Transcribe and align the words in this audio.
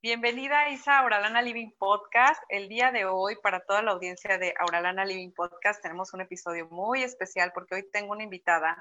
Bienvenida 0.00 0.68
Isa 0.68 0.92
a 0.92 1.00
Auralana 1.00 1.42
Living 1.42 1.72
Podcast. 1.76 2.40
El 2.48 2.68
día 2.68 2.92
de 2.92 3.04
hoy, 3.04 3.34
para 3.42 3.64
toda 3.64 3.82
la 3.82 3.90
audiencia 3.90 4.38
de 4.38 4.54
Auralana 4.56 5.04
Living 5.04 5.32
Podcast, 5.32 5.82
tenemos 5.82 6.14
un 6.14 6.20
episodio 6.20 6.68
muy 6.68 7.02
especial 7.02 7.50
porque 7.52 7.74
hoy 7.74 7.90
tengo 7.90 8.12
una 8.12 8.22
invitada 8.22 8.80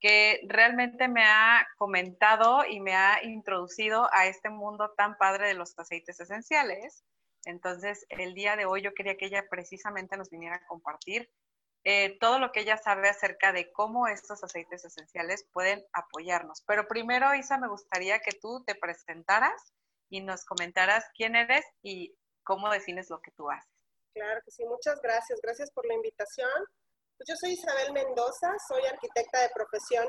que 0.00 0.40
realmente 0.48 1.06
me 1.06 1.22
ha 1.22 1.64
comentado 1.76 2.64
y 2.68 2.80
me 2.80 2.96
ha 2.96 3.22
introducido 3.22 4.12
a 4.12 4.26
este 4.26 4.50
mundo 4.50 4.92
tan 4.96 5.16
padre 5.16 5.46
de 5.46 5.54
los 5.54 5.78
aceites 5.78 6.18
esenciales. 6.18 7.04
Entonces, 7.44 8.04
el 8.08 8.34
día 8.34 8.56
de 8.56 8.66
hoy 8.66 8.82
yo 8.82 8.92
quería 8.94 9.16
que 9.16 9.26
ella 9.26 9.44
precisamente 9.48 10.16
nos 10.16 10.28
viniera 10.28 10.56
a 10.56 10.66
compartir 10.66 11.30
eh, 11.84 12.18
todo 12.18 12.40
lo 12.40 12.50
que 12.50 12.62
ella 12.62 12.78
sabe 12.78 13.08
acerca 13.08 13.52
de 13.52 13.70
cómo 13.70 14.08
estos 14.08 14.42
aceites 14.42 14.84
esenciales 14.84 15.46
pueden 15.52 15.84
apoyarnos. 15.92 16.64
Pero 16.66 16.88
primero, 16.88 17.32
Isa, 17.36 17.58
me 17.58 17.68
gustaría 17.68 18.18
que 18.18 18.32
tú 18.32 18.64
te 18.66 18.74
presentaras 18.74 19.72
y 20.08 20.20
nos 20.20 20.44
comentaras 20.44 21.04
quién 21.14 21.36
eres 21.36 21.64
y 21.82 22.16
cómo 22.42 22.70
defines 22.70 23.10
lo 23.10 23.20
que 23.20 23.30
tú 23.32 23.50
haces. 23.50 23.70
Claro 24.14 24.40
que 24.44 24.50
sí, 24.50 24.64
muchas 24.64 25.00
gracias. 25.00 25.40
Gracias 25.42 25.70
por 25.70 25.86
la 25.86 25.94
invitación. 25.94 26.50
Pues 27.16 27.28
yo 27.28 27.36
soy 27.36 27.52
Isabel 27.52 27.92
Mendoza, 27.92 28.52
soy 28.68 28.84
arquitecta 28.86 29.42
de 29.42 29.50
profesión 29.54 30.08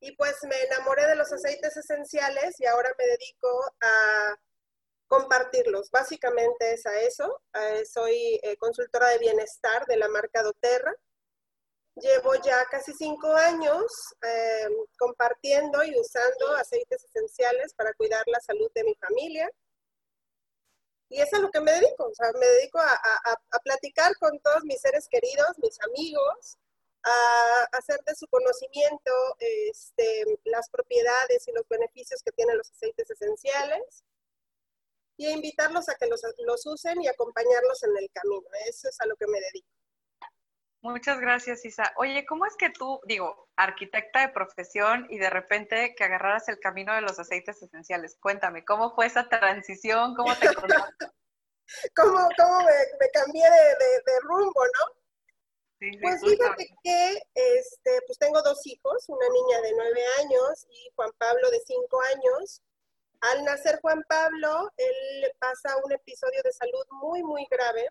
y 0.00 0.14
pues 0.16 0.36
me 0.48 0.60
enamoré 0.62 1.06
de 1.06 1.16
los 1.16 1.30
aceites 1.32 1.76
esenciales 1.76 2.54
y 2.58 2.66
ahora 2.66 2.90
me 2.98 3.04
dedico 3.04 3.48
a 3.82 4.36
compartirlos. 5.06 5.90
Básicamente 5.90 6.72
es 6.72 6.86
a 6.86 7.00
eso. 7.00 7.42
Eh, 7.54 7.84
soy 7.84 8.40
eh, 8.42 8.56
consultora 8.56 9.08
de 9.08 9.18
bienestar 9.18 9.84
de 9.86 9.96
la 9.96 10.08
marca 10.08 10.42
doTERRA 10.42 10.94
Llevo 11.96 12.34
ya 12.36 12.64
casi 12.66 12.92
cinco 12.94 13.28
años 13.34 13.84
eh, 14.22 14.68
compartiendo 14.98 15.82
y 15.84 15.98
usando 15.98 16.54
aceites 16.56 17.04
esenciales 17.04 17.74
para 17.74 17.92
cuidar 17.94 18.22
la 18.26 18.40
salud 18.40 18.70
de 18.74 18.84
mi 18.84 18.94
familia. 18.94 19.50
Y 21.08 21.20
eso 21.20 21.30
es 21.32 21.34
a 21.34 21.42
lo 21.42 21.50
que 21.50 21.60
me 21.60 21.72
dedico. 21.72 22.06
O 22.06 22.14
sea, 22.14 22.30
me 22.38 22.46
dedico 22.46 22.78
a, 22.78 23.58
platicar 23.64 24.16
con 24.18 24.38
todos 24.40 24.64
mis 24.64 24.80
seres 24.80 25.08
queridos, 25.10 25.58
mis 25.58 25.78
amigos, 25.82 26.56
a 27.02 27.64
hacer 27.72 27.98
de 28.06 28.14
su 28.14 28.26
conocimiento 28.28 29.12
este, 29.38 30.24
las 30.44 30.70
propiedades 30.70 31.48
y 31.48 31.52
los 31.52 31.66
beneficios 31.68 32.22
que 32.22 32.32
tienen 32.32 32.56
los 32.56 32.70
aceites 32.70 33.10
esenciales 33.10 34.04
y 35.16 35.26
a 35.26 35.32
invitarlos 35.32 35.88
a 35.88 35.96
que 35.96 36.06
los 36.06 36.66
usen 36.66 37.02
y 37.02 37.08
acompañarlos 37.08 37.82
en 37.82 37.96
el 37.96 38.10
camino. 38.12 38.46
Eso 38.66 38.88
es 38.88 39.00
a 39.00 39.06
lo 39.06 39.16
que 39.16 39.26
me 39.26 39.40
dedico. 39.40 39.79
Muchas 40.82 41.20
gracias, 41.20 41.64
Isa. 41.66 41.92
Oye, 41.96 42.24
¿cómo 42.26 42.46
es 42.46 42.56
que 42.56 42.70
tú, 42.70 43.00
digo, 43.04 43.48
arquitecta 43.56 44.20
de 44.20 44.32
profesión 44.32 45.06
y 45.10 45.18
de 45.18 45.28
repente 45.28 45.94
que 45.94 46.04
agarraras 46.04 46.48
el 46.48 46.58
camino 46.58 46.94
de 46.94 47.02
los 47.02 47.18
aceites 47.18 47.62
esenciales? 47.62 48.16
Cuéntame, 48.18 48.64
¿cómo 48.64 48.94
fue 48.94 49.06
esa 49.06 49.28
transición? 49.28 50.14
¿Cómo 50.14 50.34
te? 50.36 50.46
¿Cómo, 51.94 52.28
cómo 52.36 52.58
me, 52.60 53.10
cambié 53.12 53.44
de, 53.44 54.20
rumbo, 54.22 54.64
no? 54.64 55.00
Sí, 55.78 55.90
pues 56.00 56.20
fíjate 56.20 56.68
que 56.82 57.22
este, 57.34 58.00
pues 58.06 58.18
tengo 58.18 58.42
dos 58.42 58.66
hijos, 58.66 59.04
una 59.08 59.28
niña 59.28 59.60
de 59.60 59.72
nueve 59.76 60.02
años 60.18 60.66
y 60.68 60.90
Juan 60.96 61.10
Pablo 61.18 61.50
de 61.50 61.60
cinco 61.60 62.00
años. 62.02 62.62
Al 63.20 63.44
nacer 63.44 63.78
Juan 63.82 64.02
Pablo, 64.08 64.70
él 64.78 65.30
pasa 65.38 65.76
un 65.84 65.92
episodio 65.92 66.40
de 66.42 66.52
salud 66.52 66.86
muy, 66.90 67.22
muy 67.22 67.46
grave 67.50 67.86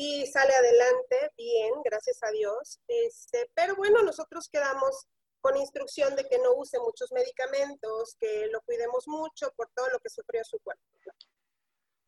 y 0.00 0.24
sale 0.28 0.54
adelante 0.54 1.32
bien, 1.36 1.72
gracias 1.84 2.22
a 2.22 2.30
Dios. 2.30 2.78
Este, 2.86 3.50
pero 3.52 3.74
bueno, 3.74 4.00
nosotros 4.02 4.48
quedamos 4.48 5.08
con 5.40 5.56
instrucción 5.56 6.14
de 6.14 6.24
que 6.24 6.38
no 6.38 6.52
use 6.54 6.78
muchos 6.78 7.10
medicamentos, 7.10 8.14
que 8.20 8.46
lo 8.52 8.60
cuidemos 8.60 9.08
mucho 9.08 9.52
por 9.56 9.68
todo 9.74 9.88
lo 9.88 9.98
que 9.98 10.08
sufrió 10.08 10.44
su 10.44 10.60
cuerpo. 10.60 10.84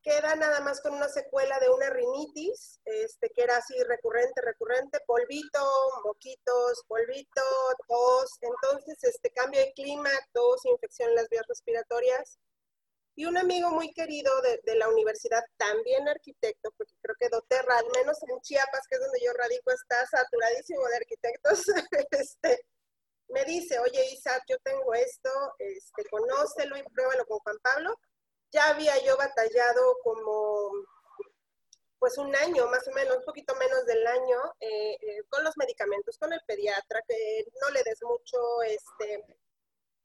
Queda 0.04 0.36
nada 0.36 0.60
más 0.60 0.80
con 0.80 0.94
una 0.94 1.08
secuela 1.08 1.58
de 1.58 1.68
una 1.68 1.90
rinitis, 1.90 2.78
este, 2.84 3.28
que 3.30 3.42
era 3.42 3.56
así 3.56 3.74
recurrente, 3.82 4.40
recurrente, 4.40 5.00
polvito, 5.04 5.60
moquitos, 6.04 6.84
polvito, 6.86 7.42
tos. 7.88 8.38
Entonces, 8.40 9.02
este 9.02 9.30
cambio 9.32 9.60
de 9.60 9.72
clima, 9.72 10.10
tos, 10.32 10.64
infección 10.64 11.08
en 11.08 11.16
las 11.16 11.28
vías 11.28 11.44
respiratorias 11.48 12.38
y 13.20 13.26
un 13.26 13.36
amigo 13.36 13.70
muy 13.70 13.92
querido 13.92 14.32
de, 14.40 14.74
la 14.76 14.88
universidad, 14.88 15.42
también 15.58 16.08
arquitecto, 16.08 16.70
que 17.20 17.28
Doterra, 17.28 17.78
al 17.78 17.90
menos 17.94 18.16
en 18.26 18.40
Chiapas, 18.40 18.86
que 18.88 18.96
es 18.96 19.00
donde 19.02 19.20
yo 19.22 19.32
radico, 19.34 19.70
está 19.70 20.06
saturadísimo 20.06 20.86
de 20.88 20.96
arquitectos, 20.96 21.62
este, 22.10 22.64
me 23.28 23.44
dice, 23.44 23.78
oye 23.78 24.12
Isa, 24.12 24.42
yo 24.48 24.56
tengo 24.64 24.94
esto, 24.94 25.30
este, 25.58 26.04
conócelo 26.10 26.76
y 26.76 26.82
pruébalo 26.82 27.26
con 27.26 27.38
Juan 27.40 27.58
Pablo. 27.62 27.94
Ya 28.52 28.68
había 28.70 28.98
yo 29.04 29.16
batallado 29.16 29.96
como 30.02 30.72
pues 32.00 32.16
un 32.16 32.34
año, 32.34 32.66
más 32.68 32.88
o 32.88 32.92
menos, 32.92 33.18
un 33.18 33.24
poquito 33.24 33.54
menos 33.56 33.84
del 33.84 34.04
año, 34.06 34.38
eh, 34.58 34.96
eh, 35.02 35.22
con 35.28 35.44
los 35.44 35.54
medicamentos, 35.58 36.16
con 36.16 36.32
el 36.32 36.40
pediatra, 36.46 37.02
que 37.06 37.44
no 37.60 37.68
le 37.70 37.82
des 37.82 38.02
mucho, 38.02 38.62
este, 38.62 39.22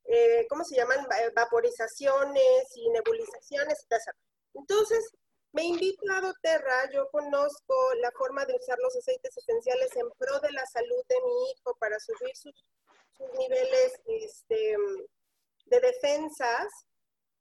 eh, 0.04 0.46
¿cómo 0.50 0.66
se 0.66 0.76
llaman? 0.76 1.08
Vaporizaciones 1.34 2.66
y 2.76 2.90
nebulizaciones, 2.90 3.88
Entonces, 4.54 5.10
me 5.56 5.64
invito 5.64 6.04
a 6.12 6.20
doTERRA, 6.20 6.92
yo 6.92 7.10
conozco 7.12 7.76
la 8.02 8.12
forma 8.12 8.46
de 8.46 8.56
usar 8.56 8.78
los 8.80 8.94
aceites 8.98 9.38
esenciales 9.38 9.96
en 9.96 10.10
pro 10.18 10.40
de 10.42 10.52
la 10.52 10.66
salud 10.66 11.02
de 11.08 11.16
mi 11.24 11.52
hijo 11.52 11.76
para 11.80 11.98
subir 12.00 12.36
sus, 12.36 12.54
niveles 13.40 13.94
este, 14.08 14.76
de 15.68 15.80
defensas 15.80 16.68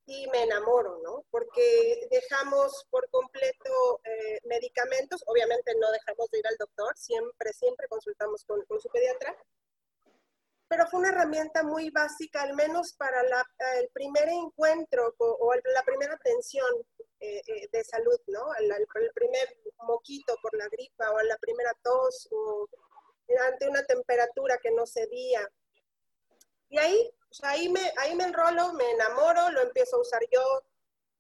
y 0.07 0.29
me 0.29 0.45
enamoro, 0.45 1.01
¿no? 1.03 1.25
Porque 1.33 2.07
dejamos 2.09 2.87
por 2.91 3.11
completo 3.11 4.01
eh, 4.05 4.39
medicamentos, 4.45 5.25
obviamente 5.27 5.75
no 5.81 5.91
dejamos 5.91 6.31
de 6.31 6.39
ir 6.39 6.47
al 6.47 6.57
doctor, 6.57 6.97
siempre, 6.97 7.53
siempre 7.53 7.89
consultamos 7.89 8.45
con, 8.45 8.65
con 8.67 8.81
su 8.81 8.89
pediatra, 8.91 9.37
pero 10.69 10.87
fue 10.89 11.01
una 11.01 11.11
herramienta 11.11 11.63
muy 11.63 11.91
básica, 11.91 12.43
al 12.43 12.55
menos 12.55 12.95
para 12.95 13.21
el 13.21 13.89
primer 13.93 14.29
encuentro 14.29 15.15
o, 15.19 15.55
la 15.73 15.83
primera 15.85 16.15
atención 16.15 16.67
eh, 17.25 17.43
eh, 17.47 17.69
de 17.73 17.85
salud, 17.85 18.21
¿no? 18.29 18.55
El, 18.55 18.87
primer 19.15 19.57
moquito 19.79 20.37
por 20.43 20.57
la 20.57 20.69
gripa 20.69 21.11
o 21.11 21.23
la 21.23 21.37
primera 21.39 21.73
tos 21.83 22.29
o 22.31 22.69
ante 23.49 23.69
una 23.69 23.85
temperatura 23.85 24.59
que 24.63 24.71
no 24.71 24.87
cedía. 24.87 25.49
Y 26.69 26.79
ahí, 26.79 27.11
ahí, 27.43 27.69
me, 27.69 27.93
ahí 27.99 28.15
me 28.15 28.25
enrolo, 28.25 28.73
me 28.75 28.91
enamoro, 28.91 29.51
lo 29.51 29.63
empiezo 29.63 29.97
a 29.97 30.01
usar 30.01 30.23
yo, 30.31 30.63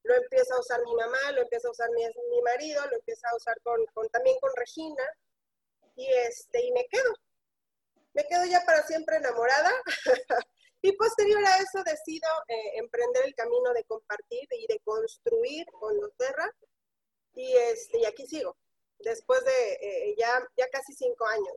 lo 0.02 0.14
empieza 0.14 0.54
a 0.54 0.60
usar 0.60 0.82
mi 0.84 0.94
mamá, 0.94 1.32
lo 1.32 1.42
empieza 1.42 1.68
a 1.68 1.70
usar 1.70 1.90
mi, 1.90 2.04
mi 2.30 2.42
marido, 2.42 2.84
lo 2.86 2.96
empieza 2.96 3.28
a 3.30 3.36
usar 3.36 3.60
con, 3.62 3.84
con, 3.94 4.08
también 4.10 4.38
con 4.40 4.50
Regina 4.56 5.04
y, 5.96 6.06
este, 6.12 6.66
y 6.66 6.72
me 6.72 6.86
quedo 6.86 7.14
me 8.14 8.24
quedo 8.24 8.44
ya 8.46 8.64
para 8.64 8.82
siempre 8.84 9.16
enamorada. 9.16 9.70
y 10.84 10.92
posterior 10.92 11.42
a 11.46 11.56
eso 11.56 11.82
decido 11.82 12.28
eh, 12.46 12.72
emprender 12.74 13.24
el 13.24 13.34
camino 13.34 13.72
de 13.72 13.84
compartir 13.84 14.46
y 14.50 14.66
de 14.66 14.78
construir 14.80 15.64
con 15.72 15.98
los 15.98 16.14
Terra. 16.14 16.46
Y, 17.32 17.56
este, 17.56 18.00
y 18.00 18.04
aquí 18.04 18.26
sigo, 18.26 18.54
después 18.98 19.42
de 19.46 19.72
eh, 19.80 20.14
ya, 20.18 20.46
ya 20.58 20.68
casi 20.70 20.92
cinco 20.92 21.26
años. 21.26 21.54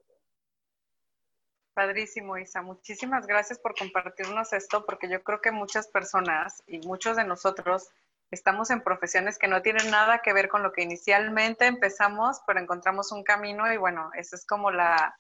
Padrísimo, 1.73 2.37
Isa. 2.37 2.61
Muchísimas 2.61 3.27
gracias 3.27 3.59
por 3.59 3.75
compartirnos 3.75 4.53
esto, 4.53 4.85
porque 4.85 5.09
yo 5.09 5.21
creo 5.21 5.41
que 5.41 5.51
muchas 5.51 5.89
personas 5.89 6.63
y 6.65 6.79
muchos 6.87 7.17
de 7.17 7.25
nosotros 7.25 7.89
estamos 8.31 8.69
en 8.69 8.81
profesiones 8.81 9.37
que 9.37 9.49
no 9.49 9.61
tienen 9.61 9.91
nada 9.91 10.21
que 10.21 10.31
ver 10.31 10.47
con 10.47 10.63
lo 10.63 10.71
que 10.71 10.83
inicialmente 10.83 11.65
empezamos, 11.65 12.39
pero 12.47 12.61
encontramos 12.61 13.11
un 13.11 13.25
camino 13.25 13.71
y 13.73 13.75
bueno, 13.75 14.09
eso 14.15 14.37
es 14.37 14.45
como 14.45 14.71
la, 14.71 15.19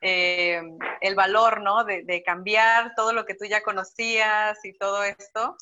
eh, 0.00 0.62
el 1.00 1.14
valor, 1.14 1.62
¿no? 1.62 1.84
De, 1.84 2.22
cambiar 2.24 2.94
todo 2.94 3.12
lo 3.12 3.24
que 3.24 3.34
tú 3.34 3.44
ya 3.44 3.62
conocías 3.62 4.62
y 4.64 4.76
todo 4.76 5.02
esto. 5.04 5.56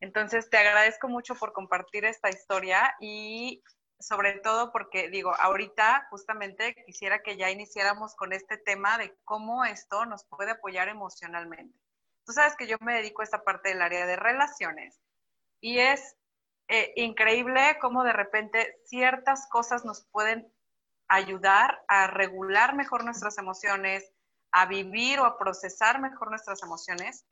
Entonces, 0.00 0.48
te 0.48 0.56
agradezco 0.56 1.08
mucho 1.08 1.34
por 1.34 1.52
compartir 1.52 2.04
esta 2.04 2.30
historia 2.30 2.94
y 3.00 3.62
sobre 3.98 4.38
todo 4.40 4.72
porque, 4.72 5.10
digo, 5.10 5.34
ahorita 5.38 6.06
justamente 6.10 6.74
quisiera 6.86 7.22
que 7.22 7.36
ya 7.36 7.50
iniciáramos 7.50 8.14
con 8.14 8.32
este 8.32 8.56
tema 8.56 8.96
de 8.96 9.14
cómo 9.24 9.64
esto 9.64 10.06
nos 10.06 10.24
puede 10.24 10.52
apoyar 10.52 10.88
emocionalmente. 10.88 11.78
Tú 12.24 12.32
sabes 12.32 12.56
que 12.56 12.66
yo 12.66 12.76
me 12.80 12.94
dedico 12.94 13.20
a 13.20 13.24
esta 13.24 13.42
parte 13.42 13.70
del 13.70 13.82
área 13.82 14.06
de 14.06 14.16
relaciones 14.16 15.00
y 15.60 15.78
es 15.78 16.16
eh, 16.68 16.92
increíble 16.96 17.76
cómo 17.80 18.04
de 18.04 18.12
repente 18.12 18.78
ciertas 18.84 19.48
cosas 19.48 19.84
nos 19.84 20.06
pueden 20.12 20.50
ayudar 21.10 21.84
a 21.88 22.06
regular 22.06 22.74
mejor 22.74 23.04
nuestras 23.04 23.36
emociones, 23.36 24.10
a 24.52 24.66
vivir 24.66 25.20
o 25.20 25.26
a 25.26 25.38
procesar 25.38 26.00
mejor 26.00 26.30
nuestras 26.30 26.62
emociones 26.62 27.26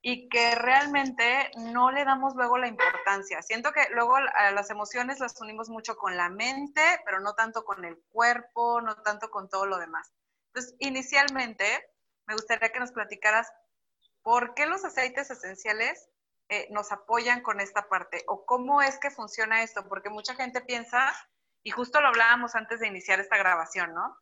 y 0.00 0.28
que 0.28 0.54
realmente 0.54 1.50
no 1.56 1.90
le 1.90 2.04
damos 2.04 2.34
luego 2.36 2.56
la 2.58 2.68
importancia. 2.68 3.42
Siento 3.42 3.72
que 3.72 3.88
luego 3.90 4.14
a 4.16 4.52
las 4.52 4.70
emociones 4.70 5.18
las 5.18 5.40
unimos 5.40 5.68
mucho 5.68 5.96
con 5.96 6.16
la 6.16 6.28
mente, 6.28 6.82
pero 7.04 7.18
no 7.20 7.34
tanto 7.34 7.64
con 7.64 7.84
el 7.84 7.98
cuerpo, 8.08 8.80
no 8.80 8.94
tanto 9.02 9.30
con 9.30 9.48
todo 9.48 9.66
lo 9.66 9.78
demás. 9.78 10.12
Entonces, 10.48 10.76
inicialmente, 10.78 11.64
me 12.26 12.34
gustaría 12.34 12.70
que 12.70 12.80
nos 12.80 12.92
platicaras 12.92 13.52
por 14.22 14.54
qué 14.54 14.66
los 14.66 14.84
aceites 14.84 15.30
esenciales 15.30 16.08
eh, 16.50 16.66
nos 16.70 16.92
apoyan 16.92 17.42
con 17.42 17.60
esta 17.60 17.88
parte? 17.88 18.24
¿O 18.26 18.46
cómo 18.46 18.80
es 18.80 18.98
que 18.98 19.10
funciona 19.10 19.62
esto? 19.62 19.86
Porque 19.86 20.08
mucha 20.08 20.34
gente 20.34 20.62
piensa, 20.62 21.12
y 21.68 21.70
justo 21.70 22.00
lo 22.00 22.08
hablábamos 22.08 22.54
antes 22.54 22.80
de 22.80 22.86
iniciar 22.86 23.20
esta 23.20 23.36
grabación, 23.36 23.92
¿no? 23.92 24.16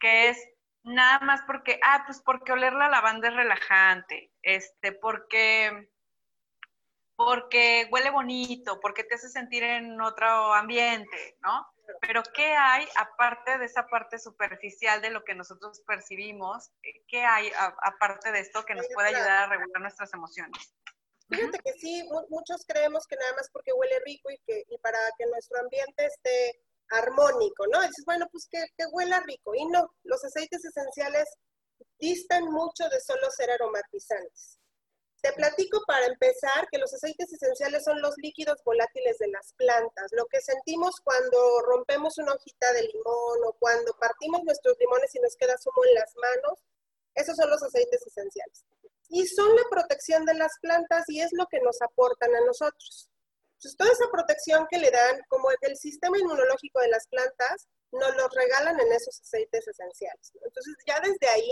Que 0.00 0.30
es 0.30 0.38
nada 0.82 1.18
más 1.18 1.42
porque, 1.46 1.78
ah, 1.84 2.04
pues 2.06 2.22
porque 2.22 2.52
oler 2.52 2.72
la 2.72 2.88
lavanda 2.88 3.28
es 3.28 3.34
relajante, 3.34 4.32
este, 4.40 4.92
porque, 4.92 5.90
porque 7.14 7.86
huele 7.92 8.08
bonito, 8.08 8.80
porque 8.80 9.04
te 9.04 9.16
hace 9.16 9.28
sentir 9.28 9.62
en 9.62 10.00
otro 10.00 10.54
ambiente, 10.54 11.36
¿no? 11.42 11.70
Pero 12.00 12.22
¿qué 12.34 12.54
hay 12.54 12.88
aparte 12.96 13.58
de 13.58 13.66
esa 13.66 13.86
parte 13.88 14.18
superficial 14.18 15.02
de 15.02 15.10
lo 15.10 15.22
que 15.22 15.34
nosotros 15.34 15.82
percibimos? 15.86 16.70
¿Qué 17.08 17.26
hay 17.26 17.52
aparte 17.82 18.32
de 18.32 18.40
esto 18.40 18.64
que 18.64 18.74
nos 18.74 18.86
puede 18.94 19.08
ayudar 19.08 19.44
a 19.44 19.48
regular 19.48 19.82
nuestras 19.82 20.14
emociones? 20.14 20.72
Fíjate 21.28 21.58
que 21.58 21.72
sí, 21.74 22.08
muchos 22.30 22.64
creemos 22.66 23.06
que 23.06 23.16
nada 23.16 23.34
más 23.34 23.50
porque 23.50 23.74
huele 23.74 24.00
rico 24.06 24.30
y 24.30 24.38
que 24.46 24.64
y 24.66 24.78
para 24.78 24.98
que 25.18 25.26
nuestro 25.26 25.60
ambiente 25.60 26.06
esté 26.06 26.62
armónico, 26.90 27.66
¿no? 27.72 27.80
dices, 27.82 28.04
bueno, 28.04 28.26
pues 28.30 28.46
que, 28.50 28.64
que 28.76 28.86
huela 28.92 29.20
rico. 29.20 29.54
Y 29.54 29.66
no, 29.66 29.92
los 30.04 30.24
aceites 30.24 30.64
esenciales 30.64 31.28
distan 31.98 32.44
mucho 32.44 32.88
de 32.88 33.00
solo 33.00 33.30
ser 33.30 33.50
aromatizantes. 33.50 34.58
Te 35.22 35.32
platico 35.32 35.82
para 35.86 36.06
empezar 36.06 36.68
que 36.70 36.78
los 36.78 36.92
aceites 36.92 37.32
esenciales 37.32 37.82
son 37.84 38.00
los 38.00 38.14
líquidos 38.18 38.62
volátiles 38.64 39.18
de 39.18 39.28
las 39.28 39.54
plantas. 39.54 40.08
Lo 40.12 40.26
que 40.26 40.40
sentimos 40.40 40.94
cuando 41.02 41.62
rompemos 41.62 42.18
una 42.18 42.34
hojita 42.34 42.72
de 42.74 42.82
limón 42.82 43.38
o 43.46 43.56
cuando 43.58 43.92
partimos 43.98 44.44
nuestros 44.44 44.76
limones 44.78 45.14
y 45.14 45.20
nos 45.20 45.34
queda 45.36 45.56
zumo 45.58 45.84
en 45.88 45.94
las 45.94 46.14
manos, 46.16 46.60
esos 47.14 47.34
son 47.34 47.50
los 47.50 47.62
aceites 47.62 48.06
esenciales. 48.06 48.64
Y 49.08 49.26
son 49.26 49.54
la 49.56 49.62
protección 49.70 50.24
de 50.26 50.34
las 50.34 50.52
plantas 50.60 51.04
y 51.08 51.20
es 51.20 51.30
lo 51.32 51.46
que 51.46 51.60
nos 51.60 51.80
aportan 51.80 52.34
a 52.36 52.40
nosotros. 52.42 53.10
Entonces, 53.56 53.76
toda 53.76 53.92
esa 53.92 54.10
protección 54.12 54.66
que 54.70 54.78
le 54.78 54.90
dan, 54.90 55.20
como 55.28 55.48
el 55.50 55.76
sistema 55.76 56.18
inmunológico 56.18 56.80
de 56.80 56.88
las 56.88 57.06
plantas, 57.08 57.68
nos 57.90 58.14
los 58.16 58.34
regalan 58.34 58.78
en 58.78 58.92
esos 58.92 59.20
aceites 59.20 59.66
esenciales. 59.66 60.32
Entonces, 60.44 60.74
ya 60.86 61.00
desde 61.00 61.28
ahí, 61.28 61.50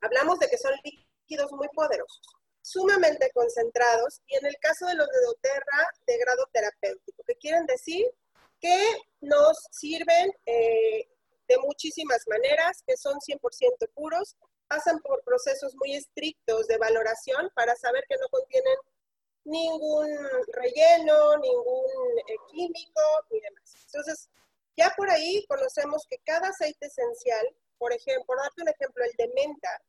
hablamos 0.00 0.38
de 0.38 0.48
que 0.48 0.58
son 0.58 0.72
líquidos 0.84 1.50
muy 1.52 1.68
poderosos 1.74 2.20
sumamente 2.62 3.30
concentrados 3.34 4.20
y 4.26 4.36
en 4.36 4.46
el 4.46 4.56
caso 4.60 4.86
de 4.86 4.94
los 4.94 5.08
de 5.08 5.20
doTERRA 5.26 5.90
de 6.06 6.18
grado 6.18 6.48
terapéutico, 6.52 7.22
que 7.26 7.34
quieren 7.34 7.66
decir 7.66 8.06
que 8.60 8.96
nos 9.20 9.58
sirven 9.72 10.32
eh, 10.46 11.08
de 11.48 11.58
muchísimas 11.58 12.22
maneras, 12.28 12.82
que 12.86 12.96
son 12.96 13.18
100% 13.18 13.92
puros, 13.94 14.36
pasan 14.68 15.00
por 15.00 15.22
procesos 15.24 15.74
muy 15.74 15.94
estrictos 15.96 16.68
de 16.68 16.78
valoración 16.78 17.50
para 17.54 17.74
saber 17.74 18.04
que 18.08 18.16
no 18.16 18.28
contienen 18.28 18.76
ningún 19.44 20.08
relleno, 20.52 21.36
ningún 21.38 22.18
eh, 22.28 22.36
químico 22.50 23.02
ni 23.30 23.40
demás. 23.40 23.74
Entonces, 23.86 24.28
ya 24.76 24.92
por 24.96 25.10
ahí 25.10 25.44
conocemos 25.46 26.06
que 26.08 26.18
cada 26.24 26.48
aceite 26.48 26.86
esencial, 26.86 27.46
por 27.78 27.92
ejemplo, 27.92 28.36
darte 28.36 28.62
un 28.62 28.68
ejemplo, 28.68 29.04
el 29.04 29.12
de 29.18 29.32
menta, 29.34 29.82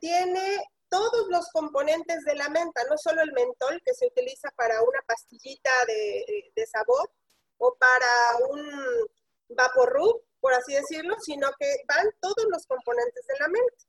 tiene 0.00 0.64
todos 0.88 1.28
los 1.28 1.48
componentes 1.50 2.24
de 2.24 2.34
la 2.34 2.48
menta, 2.48 2.82
no 2.88 2.96
solo 2.96 3.22
el 3.22 3.32
mentol 3.32 3.80
que 3.84 3.94
se 3.94 4.06
utiliza 4.06 4.50
para 4.56 4.80
una 4.82 5.00
pastillita 5.06 5.70
de, 5.86 6.66
sabor 6.66 7.10
o 7.58 7.74
para 7.78 8.06
un 8.50 9.06
vaporru, 9.50 10.22
por 10.40 10.54
así 10.54 10.74
decirlo, 10.74 11.16
sino 11.20 11.48
que 11.58 11.76
van 11.86 12.06
todos 12.20 12.46
los 12.50 12.66
componentes 12.66 13.26
de 13.26 13.34
la 13.40 13.48
menta. 13.48 13.84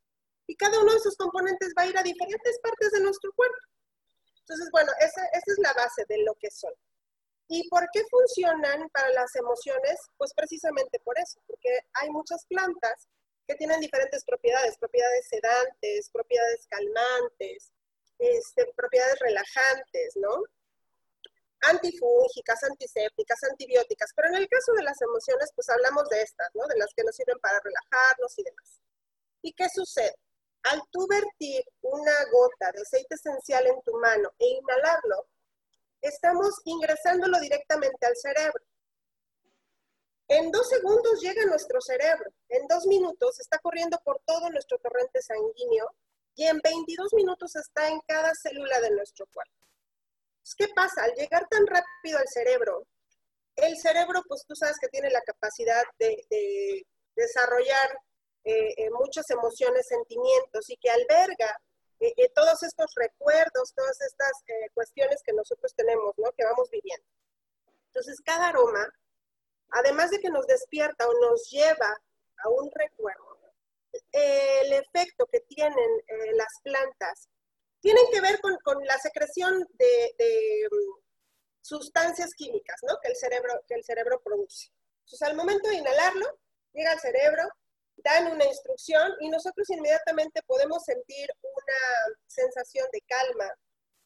Y 0.48 0.56
cada 0.56 0.80
uno 0.80 0.92
de 0.92 0.98
esos 0.98 1.16
componentes 1.16 1.74
va 1.78 1.84
a 1.84 1.88
ir 1.88 1.98
a 1.98 2.04
diferentes 2.04 2.60
partes 2.60 2.92
de 2.92 3.02
nuestro 3.02 3.32
cuerpo. 3.34 3.56
Entonces, 4.50 4.72
bueno, 4.72 4.92
esa, 5.00 5.24
es 5.28 5.58
la 5.60 5.74
base 5.74 6.06
de 6.10 6.24
lo 6.24 6.34
que 6.34 6.50
son. 6.50 6.74
¿Y 7.48 7.70
por 7.70 7.88
qué 7.94 8.02
funcionan 8.10 8.90
para 8.90 9.10
las 9.12 9.36
emociones? 9.36 10.00
Pues 10.18 10.34
precisamente 10.34 11.00
por 11.02 11.20
eso, 11.20 11.40
porque 11.46 11.70
hay 11.94 12.10
muchas 12.10 12.44
plantas 12.48 13.08
que 13.48 13.54
tienen 13.54 13.80
diferentes 13.80 14.26
propiedades, 14.26 14.76
propiedades 14.80 15.28
sedantes, 15.28 16.10
propiedades 16.12 16.66
calmantes, 16.66 17.72
este, 18.18 18.74
propiedades 18.76 19.20
relajantes, 19.20 20.16
¿no? 20.16 20.44
Antifúngicas, 21.62 22.64
antisépticas, 22.64 23.44
antibióticas, 23.52 24.14
pero 24.16 24.30
en 24.30 24.36
el 24.36 24.48
caso 24.48 24.74
de 24.74 24.84
las 24.84 25.00
emociones, 25.04 25.52
pues 25.54 25.70
hablamos 25.70 26.10
de 26.10 26.24
estas, 26.24 26.50
¿no? 26.56 26.66
De 26.66 26.78
las 26.78 26.92
que 26.96 27.04
nos 27.04 27.16
sirven 27.16 27.38
para 27.38 27.60
relajarnos 27.60 28.40
y 28.40 28.44
demás. 28.44 28.82
¿Y 29.44 29.54
qué 29.54 29.70
sucede? 29.70 30.16
Al 30.64 30.82
tú 30.92 31.08
vertir 31.08 31.64
una 31.82 32.14
gota 32.32 32.72
de 32.74 32.82
aceite 32.82 33.16
esencial 33.16 33.66
en 33.68 33.82
tu 33.84 33.94
mano 33.98 34.30
e 34.38 34.46
inhalarlo, 34.48 35.28
estamos 36.02 36.62
ingresándolo 36.66 37.40
directamente 37.40 38.06
al 38.06 38.16
cerebro. 38.16 38.64
En 40.28 40.52
dos 40.52 40.70
segundos 40.70 41.22
llega 41.22 41.42
a 41.42 41.48
nuestro 41.48 41.82
cerebro, 41.82 42.32
en 42.50 42.68
dos 42.68 42.86
minutos 42.86 43.40
está 43.40 43.58
corriendo 43.60 44.00
por 44.04 44.22
todo 44.26 44.50
nuestro 44.52 44.78
torrente 44.78 45.22
sanguíneo 45.22 45.90
y 46.36 46.46
en 46.46 46.60
22 46.64 47.14
minutos 47.14 47.56
está 47.56 47.88
en 47.90 48.00
cada 48.08 48.32
célula 48.36 48.80
de 48.82 48.92
nuestro 48.92 49.26
cuerpo. 49.34 49.54
¿Qué 50.58 50.68
pasa? 50.76 51.04
Al 51.04 51.14
llegar 51.14 51.48
tan 51.50 51.66
rápido 51.68 52.18
al 52.18 52.28
cerebro, 52.28 52.86
el 53.56 53.78
cerebro, 53.78 54.24
pues 54.28 54.46
tú 54.48 54.56
sabes 54.56 54.78
que 54.80 54.88
tiene 54.88 55.10
la 55.10 55.22
capacidad 55.22 55.84
de, 55.98 56.86
desarrollar 57.16 58.00
eh, 58.44 58.74
eh, 58.78 58.90
muchas 58.92 59.30
emociones, 59.30 59.88
sentimientos 59.88 60.70
y 60.70 60.78
que 60.78 60.90
alberga 60.90 61.60
eh, 62.00 62.30
todos 62.34 62.64
estos 62.64 62.94
recuerdos, 62.96 63.74
todas 63.76 64.00
estas 64.02 64.32
cuestiones 64.74 65.22
que 65.24 65.34
nosotros 65.34 65.74
tenemos, 65.76 66.14
¿no? 66.18 66.32
Que 66.32 66.46
vamos 66.46 66.70
viviendo. 66.72 67.06
Entonces, 67.88 68.22
cada 68.24 68.50
aroma 68.50 68.88
además 69.72 70.10
de 70.10 70.20
que 70.20 70.30
nos 70.30 70.48
despierta 70.48 71.08
o 71.08 71.14
nos 71.20 71.50
lleva 71.50 71.96
a 72.44 72.50
un 72.50 72.72
recuerdo, 72.74 73.38
el 74.12 74.74
efecto 74.74 75.28
que 75.32 75.42
tienen 75.42 75.90
las 76.34 76.54
plantas 76.64 77.28
tienen 77.82 78.04
que 78.12 78.22
ver 78.22 78.40
con, 78.42 78.86
la 78.86 78.98
secreción 78.98 79.66
de, 79.74 80.68
mm, 80.72 81.02
sustancias 81.62 82.34
químicas 82.36 82.80
¿no? 82.88 82.98
que, 83.02 83.10
el 83.10 83.16
cerebro, 83.16 83.54
que 83.68 83.76
el 83.76 83.84
cerebro 83.84 84.22
produce. 84.24 84.70
Entonces, 85.06 85.28
al 85.28 85.36
momento 85.36 85.70
de 85.70 85.76
inhalarlo, 85.76 86.26
llega 86.74 86.92
al 86.92 87.00
cerebro, 87.00 87.44
dan 88.04 88.32
una 88.32 88.46
instrucción 88.46 89.14
y 89.20 89.30
nosotros 89.30 89.70
inmediatamente 89.70 90.42
podemos 90.44 90.84
sentir 90.84 91.30
una 91.42 92.18
sensación 92.28 92.88
de 92.92 93.02
calma, 93.02 93.54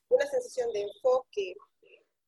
una 0.09 0.27
sensación 0.27 0.71
de 0.73 0.81
enfoque, 0.81 1.55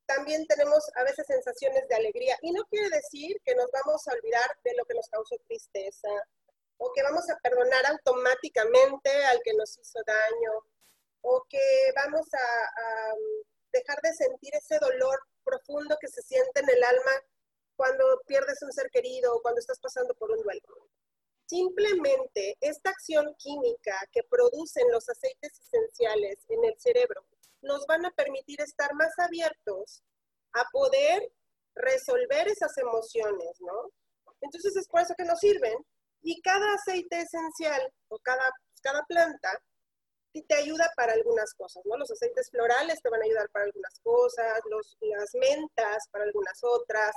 también 0.05 0.45
tenemos 0.47 0.83
a 0.95 1.03
veces 1.03 1.25
sensaciones 1.27 1.87
de 1.87 1.95
alegría. 1.95 2.37
Y 2.41 2.51
no 2.51 2.63
quiere 2.65 2.89
decir 2.89 3.37
que 3.43 3.55
nos 3.55 3.69
vamos 3.71 4.07
a 4.07 4.13
olvidar 4.13 4.49
de 4.63 4.73
lo 4.75 4.85
que 4.85 4.93
nos 4.93 5.07
causó 5.09 5.35
tristeza 5.47 6.09
o 6.77 6.91
que 6.93 7.03
vamos 7.03 7.29
a 7.29 7.37
perdonar 7.39 7.85
automáticamente 7.87 9.09
al 9.25 9.41
que 9.43 9.53
nos 9.53 9.77
hizo 9.77 9.99
daño 10.05 10.51
o 11.21 11.43
que 11.49 11.91
vamos 11.95 12.27
a, 12.33 13.13
um, 13.13 13.43
dejar 13.71 13.99
de 14.01 14.13
sentir 14.13 14.53
ese 14.55 14.77
dolor 14.79 15.19
profundo 15.43 15.97
que 15.99 16.07
se 16.07 16.21
siente 16.21 16.61
en 16.61 16.69
el 16.69 16.83
alma 16.83 17.11
cuando 17.75 18.21
pierdes 18.25 18.61
un 18.61 18.71
ser 18.71 18.89
querido 18.89 19.35
o 19.35 19.41
cuando 19.41 19.59
estás 19.59 19.79
pasando 19.79 20.13
por 20.15 20.31
un 20.31 20.41
duelo. 20.41 20.89
Simplemente 21.47 22.57
esta 22.59 22.89
acción 22.89 23.35
química 23.37 23.97
que 24.11 24.23
producen 24.23 24.89
los 24.91 25.07
aceites 25.07 25.59
esenciales 25.59 26.37
en 26.49 26.65
el 26.65 26.75
cerebro 26.79 27.25
nos 27.61 27.85
van 27.85 28.05
a 28.05 28.11
permitir 28.11 28.61
estar 28.61 28.93
más 28.95 29.11
abiertos 29.19 30.03
a 30.53 30.63
poder 30.71 31.31
resolver 31.75 32.47
esas 32.47 32.77
emociones, 32.77 33.59
¿no? 33.59 33.91
Entonces 34.41 34.75
es 34.75 34.87
por 34.87 35.01
eso 35.01 35.13
que 35.17 35.25
nos 35.25 35.39
sirven. 35.39 35.75
Y 36.21 36.41
cada 36.41 36.65
aceite 36.73 37.21
esencial 37.21 37.93
o 38.07 38.17
cada, 38.19 38.49
cada 38.81 39.03
planta 39.03 39.51
te 40.43 40.55
ayuda 40.55 40.89
para 40.95 41.13
algunas 41.13 41.53
cosas, 41.53 41.83
¿no? 41.85 41.97
Los 41.97 42.11
aceites 42.11 42.49
florales 42.49 43.01
te 43.01 43.09
van 43.09 43.21
a 43.21 43.25
ayudar 43.25 43.49
para 43.51 43.65
algunas 43.65 43.99
cosas, 44.01 44.59
los, 44.69 44.97
las 45.01 45.29
mentas 45.35 46.07
para 46.11 46.25
algunas 46.25 46.59
otras, 46.61 47.11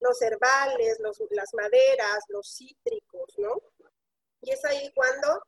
los 0.00 0.20
herbales, 0.22 0.98
los, 1.00 1.20
las 1.30 1.52
maderas, 1.54 2.18
los 2.28 2.54
cítricos, 2.56 3.34
¿no? 3.38 3.54
Y 4.40 4.52
es 4.52 4.64
ahí 4.64 4.90
cuando 4.94 5.42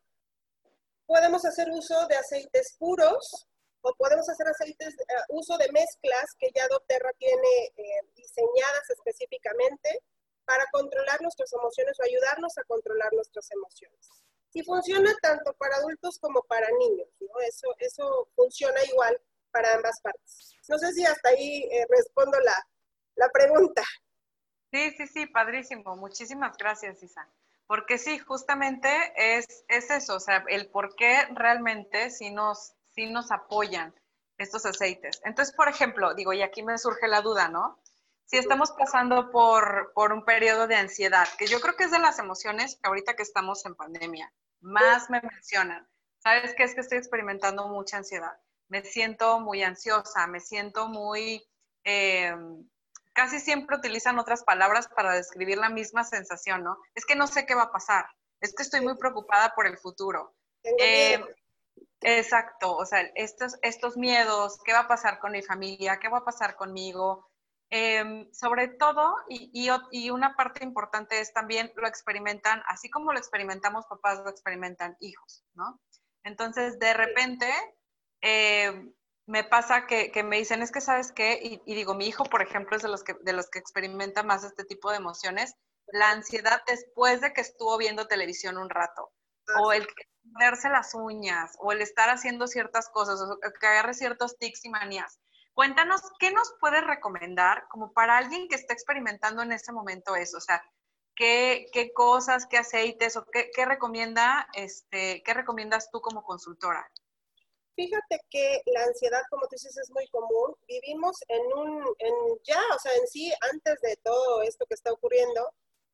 podemos 1.07 1.45
hacer 1.45 1.69
uso 1.71 2.07
de 2.09 2.17
aceites 2.17 2.77
puros 2.79 3.47
o 3.83 3.95
podemos 3.95 4.29
hacer 4.29 4.47
aceites, 4.49 4.95
eh, 4.95 5.15
uso 5.31 5.57
de 5.59 5.71
mezclas 5.73 6.35
que 6.39 6.51
ya 6.55 6.67
doTERRA 6.69 7.13
tiene 7.19 7.73
eh, 7.77 8.01
diseñadas 8.15 8.91
específicamente 8.91 10.01
para 10.45 10.65
controlar 10.73 11.21
nuestras 11.21 11.53
emociones 11.53 11.99
o 11.99 12.05
ayudarnos 12.05 12.57
a 12.59 12.65
controlar 12.65 13.13
nuestras 13.13 13.51
emociones. 13.51 14.09
Y 14.55 14.63
funciona 14.63 15.13
tanto 15.23 15.53
para 15.55 15.77
adultos 15.77 16.19
como 16.19 16.43
para 16.43 16.69
niños, 16.79 17.09
¿no? 17.21 17.41
Eso, 17.41 17.75
eso 17.79 18.29
funciona 18.37 18.85
igual 18.85 19.21
para 19.51 19.75
ambas 19.75 20.01
partes. 20.01 20.57
No 20.69 20.79
sé 20.79 20.93
si 20.93 21.05
hasta 21.05 21.31
ahí 21.31 21.69
eh, 21.71 21.87
respondo 21.89 22.39
la, 22.41 22.55
la 23.17 23.29
pregunta. 23.31 23.83
Sí, 24.71 24.91
sí, 24.97 25.07
sí, 25.07 25.27
padrísimo. 25.27 25.97
Muchísimas 25.97 26.57
gracias, 26.57 27.03
Isa. 27.03 27.29
Porque 27.73 27.97
sí, 27.97 28.19
justamente 28.19 28.91
es, 29.17 29.65
es 29.67 29.91
eso, 29.91 30.17
o 30.17 30.21
sea, 30.21 30.45
el 30.49 30.69
por 30.69 30.95
qué 30.95 31.25
realmente 31.35 32.11
si 32.11 32.31
nos 32.31 32.75
sí 32.91 33.07
nos 33.11 33.31
apoyan. 33.31 33.95
estos 34.37 34.67
aceites. 34.67 35.23
Entonces, 35.25 35.55
por 35.55 35.69
ejemplo, 35.69 36.13
digo, 36.13 36.35
y 36.35 36.43
aquí 36.43 36.63
me 36.63 36.77
surge 36.77 37.09
la 37.09 37.23
duda, 37.23 37.49
¿no? 37.49 37.81
Si 38.27 38.37
estamos 38.37 38.73
pasando 38.73 39.31
por, 39.31 39.91
por 39.95 40.13
un 40.13 40.23
periodo 40.27 40.67
de 40.67 40.77
ansiedad, 40.77 41.27
que 41.39 41.47
yo 41.47 41.63
creo 41.63 41.75
que 41.75 41.85
es 41.85 41.91
de 41.91 41.99
las 41.99 42.19
emociones 42.19 42.77
que 42.77 42.89
ahorita 42.89 43.17
que 43.17 43.23
estamos 43.23 43.65
en 43.65 43.75
pandemia, 43.75 44.31
más 44.61 45.09
me 45.09 45.23
mencionan. 45.23 45.89
¿Sabes 46.19 46.55
qué? 46.55 46.65
Es 46.65 46.75
que 46.75 46.83
estoy 46.83 46.99
experimentando 46.99 47.69
mucha 47.69 47.97
ansiedad. 47.97 48.39
Me 48.69 48.83
siento 48.83 49.41
muy 49.41 49.63
ansiosa, 49.63 50.27
me 50.27 50.41
siento 50.41 50.89
muy... 50.89 51.43
Eh, 51.85 52.37
casi 53.13 53.41
siempre 53.41 53.77
utilizan 53.77 54.19
otras 54.19 54.45
palabras 54.45 54.89
para 54.89 55.15
describir 55.15 55.59
la 55.59 55.69
misma 55.69 56.05
sensación, 56.05 56.65
¿no? 56.65 56.79
Es 56.95 57.05
que 57.05 57.15
no 57.15 57.27
sé 57.27 57.47
qué 57.47 57.55
va 57.55 57.65
a 57.65 57.73
pasar, 57.73 58.07
es 58.41 58.55
que 58.55 58.63
estoy 58.63 58.81
muy 58.81 58.97
preocupada 58.97 59.55
por 59.55 59.67
el 59.67 59.79
futuro. 59.79 60.35
Eh, 60.79 61.21
exacto, 62.01 62.77
o 62.77 62.87
sea, 62.87 63.01
estos, 63.15 63.59
estos 63.63 63.97
miedos, 63.97 64.59
¿qué 64.65 64.73
va 64.73 64.81
a 64.81 64.89
pasar 64.89 65.19
con 65.19 65.33
mi 65.33 65.43
familia? 65.43 65.99
¿Qué 65.99 66.09
va 66.09 66.19
a 66.19 66.25
pasar 66.25 66.57
conmigo? 66.57 67.29
Em, 67.75 68.31
sobre 68.35 68.69
todo, 68.69 69.17
y, 69.31 69.51
y, 69.91 70.11
una 70.11 70.37
parte 70.37 70.63
importante 70.63 71.21
es 71.21 71.33
también 71.33 71.73
lo 71.75 71.89
experimentan, 71.89 72.63
así 72.67 72.91
como 72.91 73.13
lo 73.13 73.19
experimentamos 73.19 73.87
papás, 73.87 74.19
lo 74.23 74.29
experimentan 74.29 74.95
hijos, 75.01 75.43
¿no? 75.55 75.81
Entonces, 76.23 76.79
de 76.79 76.93
repente, 76.93 77.51
eh, 78.21 78.93
me 79.27 79.45
pasa 79.45 79.87
que, 79.87 80.11
me 80.25 80.39
dicen, 80.39 80.63
es 80.63 80.73
que 80.73 80.81
sabes 80.81 81.13
qué, 81.13 81.39
y, 81.43 81.75
digo, 81.75 81.95
mi 81.95 82.07
hijo, 82.07 82.25
por 82.25 82.43
ejemplo, 82.43 82.77
es 82.77 82.83
de 82.83 82.89
los, 82.89 83.05
que, 83.05 83.15
de 83.23 83.33
los 83.33 83.49
que 83.51 83.59
experimenta 83.59 84.23
más 84.23 84.45
este 84.45 84.65
tipo 84.65 84.91
de 84.91 84.97
emociones, 84.97 85.55
la 85.87 86.11
ansiedad 86.11 86.63
después 86.67 87.21
de 87.21 87.33
que 87.33 87.41
estuvo 87.41 87.77
viendo 87.79 88.07
televisión 88.07 88.59
un 88.59 88.71
rato, 88.71 89.13
o 89.61 89.71
ah, 89.71 89.77
el 89.77 89.87
verse 90.39 90.69
las 90.69 90.95
uñas, 90.95 91.53
o 91.59 91.73
el 91.73 91.83
estar 91.83 92.11
haciendo 92.11 92.47
ciertas 92.47 92.89
cosas, 92.89 93.21
o 93.21 93.39
que 93.61 93.67
agarre 93.67 93.95
ciertos 93.95 94.39
tics 94.39 94.65
y 94.65 94.71
manías. 94.71 95.21
Cuéntanos, 95.55 96.01
¿qué 96.19 96.33
nos 96.33 96.55
puedes 96.61 96.85
recomendar 96.85 97.67
como 97.69 97.93
para 97.93 98.17
alguien 98.17 98.49
que 98.49 98.57
está 98.57 98.73
experimentando 98.73 99.43
en 99.43 99.53
ese 99.53 99.73
momento 99.73 100.17
eso? 100.17 100.39
O 100.39 100.41
sea, 100.41 100.65
¿qué, 101.15 101.67
qué 101.73 101.93
cosas, 101.93 102.47
qué 102.47 102.59
aceites, 102.59 103.17
o 103.17 103.27
qué, 103.27 103.51
qué, 103.55 103.67
recomienda, 103.67 104.49
este, 104.55 105.23
qué 105.23 105.35
recomiendas 105.35 105.91
tú 105.91 106.01
como 106.01 106.23
consultora? 106.23 106.91
Fíjate 107.75 108.21
que 108.29 108.63
la 108.67 108.85
ansiedad, 108.85 109.23
como 109.31 109.43
tú 109.43 109.51
dices, 109.53 109.77
es 109.79 109.91
muy 109.91 110.07
común. 110.09 110.55
Vivimos 110.69 111.17
en 111.29 111.41
un, 111.55 111.83
en 111.99 112.15
ya, 112.45 112.61
o 112.75 112.79
sea, 112.79 112.95
en 112.95 113.07
sí, 113.07 113.33
antes 113.53 113.81
de 113.81 113.97
todo 114.03 114.43
esto 114.43 114.67
que 114.67 114.75
está 114.75 114.93
ocurriendo, 114.93 115.49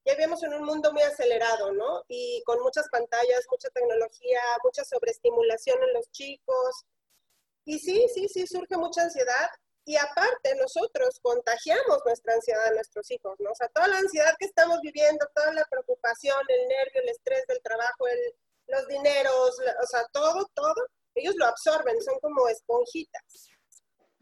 ya 0.04 0.14
vivimos 0.14 0.42
en 0.42 0.54
un 0.54 0.64
mundo 0.64 0.92
muy 0.92 1.02
acelerado, 1.02 1.72
¿no? 1.72 2.04
Y 2.08 2.42
con 2.44 2.60
muchas 2.62 2.88
pantallas, 2.88 3.46
mucha 3.50 3.68
tecnología, 3.70 4.40
mucha 4.64 4.84
sobreestimulación 4.84 5.82
en 5.82 5.92
los 5.94 6.10
chicos. 6.10 6.86
Y 7.64 7.78
sí, 7.78 8.06
sí, 8.12 8.28
sí, 8.28 8.46
surge 8.46 8.76
mucha 8.76 9.02
ansiedad. 9.02 9.48
Y 9.84 9.96
aparte, 9.96 10.54
nosotros 10.56 11.18
contagiamos 11.22 12.00
nuestra 12.04 12.34
ansiedad 12.34 12.66
a 12.66 12.72
nuestros 12.72 13.10
hijos, 13.10 13.38
¿no? 13.38 13.50
O 13.50 13.54
sea, 13.54 13.68
toda 13.68 13.88
la 13.88 13.98
ansiedad 13.98 14.34
que 14.38 14.46
estamos 14.46 14.80
viviendo, 14.82 15.26
toda 15.34 15.52
la 15.52 15.64
preocupación, 15.70 16.38
el 16.48 16.68
nervio, 16.68 17.02
el 17.02 17.08
estrés 17.10 17.46
del 17.46 17.62
trabajo, 17.62 18.08
el, 18.08 18.18
los 18.66 18.86
dineros, 18.86 19.58
o 19.82 19.86
sea, 19.86 20.06
todo, 20.12 20.46
todo, 20.54 20.74
ellos 21.18 21.34
lo 21.36 21.46
absorben, 21.46 22.00
son 22.02 22.18
como 22.20 22.48
esponjitas. 22.48 23.50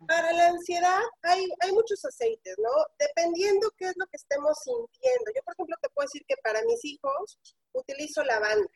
Para 0.07 0.31
la 0.33 0.49
ansiedad 0.49 1.01
hay, 1.23 1.47
hay 1.61 1.73
muchos 1.73 2.05
aceites, 2.05 2.55
¿no? 2.59 2.71
Dependiendo 2.99 3.71
qué 3.79 3.87
es 3.87 3.95
lo 3.97 4.07
que 4.07 4.17
estemos 4.17 4.57
sintiendo. 4.63 5.33
Yo, 5.35 5.43
por 5.43 5.55
ejemplo, 5.55 5.77
te 5.81 5.89
puedo 5.91 6.07
decir 6.07 6.23
que 6.29 6.37
para 6.43 6.63
mis 6.63 6.85
hijos 6.85 7.39
utilizo 7.73 8.23
lavanda. 8.25 8.69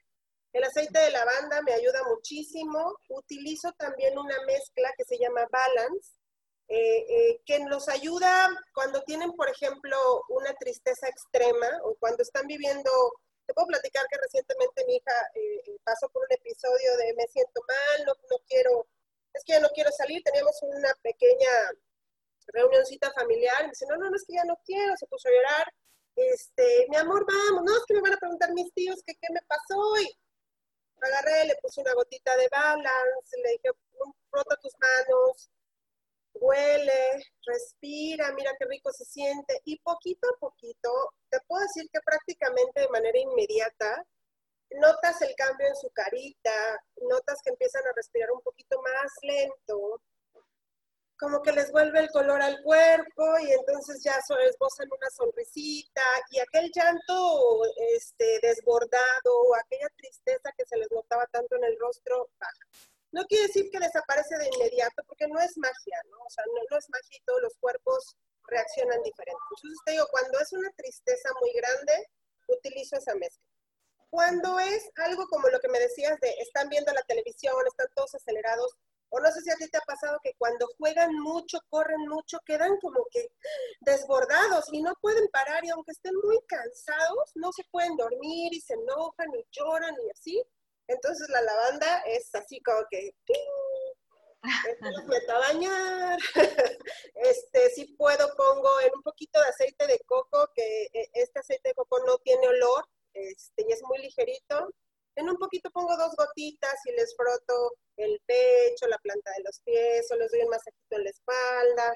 El 0.53 0.65
aceite 0.65 0.99
de 0.99 1.11
lavanda 1.11 1.63
me 1.63 1.73
ayuda 1.73 2.03
muchísimo. 2.09 2.97
Utilizo 3.09 3.71
también 3.79 4.19
una 4.19 4.37
mezcla 4.47 4.91
que 4.97 5.05
se 5.05 5.19
llama 5.19 5.47
Balance, 5.53 6.15
eh, 6.69 7.05
eh, 7.09 7.41
que 7.45 7.61
nos 7.61 7.89
ayuda 7.89 8.49
cuando 8.75 9.03
tienen, 9.03 9.33
por 9.33 9.49
ejemplo, 9.49 9.97
una 10.29 10.53
tristeza 10.55 11.09
extrema 11.09 11.69
o 11.85 11.97
cuando 12.01 12.23
están 12.23 12.47
viviendo 12.47 12.91
te 13.51 13.55
puedo 13.55 13.67
platicar 13.67 14.07
que 14.07 14.17
recientemente 14.19 14.85
mi 14.87 14.95
hija 14.95 15.13
eh, 15.35 15.77
pasó 15.83 16.09
por 16.11 16.23
un 16.23 16.31
episodio 16.31 16.97
de 16.99 17.15
me 17.15 17.27
siento 17.27 17.61
mal, 17.67 18.07
no, 18.07 18.39
quiero, 18.47 18.87
es 19.35 19.43
que 19.43 19.55
ya 19.55 19.61
no 19.61 19.69
quiero 19.71 19.91
salir, 19.91 20.23
teníamos 20.23 20.57
una 20.63 20.95
pequeña 21.03 21.51
reunioncita 22.47 23.11
familiar, 23.11 23.63
y 23.63 23.65
me 23.65 23.71
dice, 23.71 23.87
no, 23.89 23.97
no, 23.97 24.09
no, 24.09 24.15
es 24.15 24.25
que 24.25 24.35
ya 24.35 24.45
no 24.45 24.57
quiero, 24.65 24.97
se 24.97 25.07
puso 25.09 25.29
a 25.29 25.33
llorar, 25.33 25.75
este, 26.15 26.87
mi 26.91 26.97
amor, 26.97 27.27
vamos, 27.27 27.65
no, 27.65 27.77
es 27.77 27.83
que 27.89 27.95
me 27.95 28.03
van 28.03 28.15
a 28.15 28.19
preguntar 28.19 28.53
mis 28.53 28.73
tíos 28.73 29.03
que 29.05 29.15
qué 29.15 29.27
me 29.35 29.43
pasó, 29.43 29.99
y 29.99 30.17
agarré, 31.01 31.47
le 31.47 31.57
puse 31.57 31.81
una 31.81 31.95
gotita 31.95 32.37
de 32.37 32.47
balance, 32.49 33.37
le 33.43 33.51
dije, 33.51 33.71
frota 34.31 34.57
tus 34.63 34.75
manos, 34.79 35.51
huele, 36.41 37.23
respira, 37.47 38.33
mira 38.33 38.53
qué 38.59 38.67
rico 38.67 38.91
se 38.93 39.05
siente 39.05 39.61
y 39.65 39.79
poquito 39.81 40.27
a 40.29 40.39
poquito, 40.39 40.91
te 41.31 41.39
puedo 41.47 41.63
decir 41.63 41.89
que 41.93 42.01
prácticamente 42.01 42.81
de 42.81 42.89
manera 42.89 43.19
inmediata, 43.19 44.05
notas 44.71 45.21
el 45.23 45.35
cambio 45.37 45.69
en 45.69 45.77
su 45.77 45.91
carita, 45.91 46.81
notas 47.09 47.41
que 47.45 47.51
empiezan 47.51 47.87
a 47.87 47.93
respirar 47.95 48.31
un 48.31 48.41
poquito 48.41 48.81
más 48.83 49.13
lento, 49.23 50.01
como 51.19 51.43
que 51.43 51.53
les 51.53 51.71
vuelve 51.71 51.99
el 51.99 52.09
color 52.09 52.41
al 52.41 52.63
cuerpo 52.63 53.39
y 53.41 53.53
entonces 53.53 54.03
ya 54.03 54.19
esbozan 54.19 54.89
una 54.91 55.11
sonrisita 55.11 56.03
y 56.31 56.41
aquel 56.41 56.71
llanto 56.75 57.61
este, 57.95 58.41
desbordado, 58.41 59.55
aquella 59.63 59.89
tristeza 59.97 60.51
que 60.57 60.65
se 60.65 60.79
les 60.79 60.91
notaba 60.91 61.27
tanto 61.27 61.57
en 61.57 61.65
el 61.65 61.79
rostro 61.79 62.31
baja. 62.39 62.90
No 63.13 63.25
quiere 63.27 63.49
decir 63.49 63.71
que 63.71 63.79
desaparece 63.79 64.37
de 64.39 64.49
inmediato, 64.55 65.03
porque 65.07 65.27
no 65.27 65.41
es 65.41 65.57
magia, 65.57 65.99
¿no? 66.11 66.19
O 66.25 66.31
sea, 66.31 66.45
no, 66.47 66.79
es 66.79 66.89
magia 66.91 67.17
y 67.17 67.25
todos 67.25 67.43
los 67.43 67.57
cuerpos 67.59 68.17
reaccionan 68.47 69.03
diferente. 69.03 69.41
Entonces 69.57 69.81
te 69.85 69.93
digo, 69.93 70.07
cuando 70.11 70.39
es 70.39 70.53
una 70.53 70.71
tristeza 70.73 71.29
muy 71.41 71.53
grande, 71.53 72.07
utilizo 72.49 72.97
esa 72.97 73.15
mezcla. 73.15 73.45
Cuando 74.11 74.59
es 74.59 74.91
algo 74.97 75.27
como 75.29 75.49
lo 75.49 75.61
que 75.61 75.69
me 75.69 75.79
decías 75.79 76.19
de 76.21 76.31
están 76.39 76.69
viendo 76.69 76.93
la 76.93 77.03
televisión, 77.03 77.55
están 77.67 77.89
todos 77.95 78.15
acelerados, 78.15 78.77
o 79.11 79.21
no 79.21 79.31
sé 79.33 79.41
si 79.41 79.51
a 79.51 79.57
ti 79.57 79.69
te 79.69 79.79
ha 79.79 79.83
pasado 79.83 80.19
que 80.23 80.35
cuando 80.39 80.69
juegan 80.79 81.13
mucho, 81.19 81.59
corren 81.69 82.07
mucho, 82.09 82.39
quedan 82.47 82.77
como 82.79 83.05
que 83.11 83.33
desbordados 83.81 84.67
y 84.73 84.83
no 84.83 84.95
pueden 85.01 85.29
parar 85.29 85.65
y 85.65 85.71
aunque 85.71 85.93
estén 85.93 86.15
muy 86.23 86.39
cansados, 86.47 87.33
no 87.35 87.53
se 87.53 87.65
pueden 87.71 87.97
dormir 87.97 88.55
y 88.55 88.61
se 88.61 88.75
enojan 88.75 89.35
y 89.35 89.45
lloran 89.51 89.95
y 90.07 90.11
así. 90.11 90.43
Entonces 90.91 91.29
la 91.29 91.41
lavanda 91.43 92.03
es 92.07 92.35
así 92.35 92.61
como 92.63 92.85
que 92.91 93.13
me 94.43 95.33
a 95.33 95.39
bañar. 95.39 96.19
Este, 97.15 97.71
si 97.71 97.85
puedo 97.97 98.35
pongo 98.35 98.81
en 98.81 98.91
un 98.95 99.03
poquito 99.03 99.41
de 99.41 99.49
aceite 99.49 99.87
de 99.87 100.01
coco, 100.07 100.49
que 100.55 100.85
eh, 100.93 101.11
este 101.13 101.39
aceite 101.39 101.69
de 101.69 101.75
coco 101.75 101.99
no 102.07 102.17
tiene 102.19 102.49
olor, 102.49 102.85
este, 103.13 103.67
y 103.69 103.73
es 103.73 103.83
muy 103.83 103.99
ligerito. 103.99 104.73
En 105.17 105.29
un 105.29 105.37
poquito 105.37 105.71
pongo 105.71 105.97
dos 105.97 106.17
gotitas 106.17 106.75
y 106.87 106.93
les 106.93 107.15
froto 107.15 107.75
el 107.97 108.19
pecho, 108.27 108.89
la 108.89 108.99
planta 108.99 109.31
de 109.37 109.45
los 109.45 109.61
pies, 109.61 110.11
o 110.11 110.17
les 110.17 110.31
doy 110.31 110.41
un 110.43 110.49
masajito 110.49 110.97
en 110.97 111.05
la 111.05 111.11
espalda. 111.11 111.95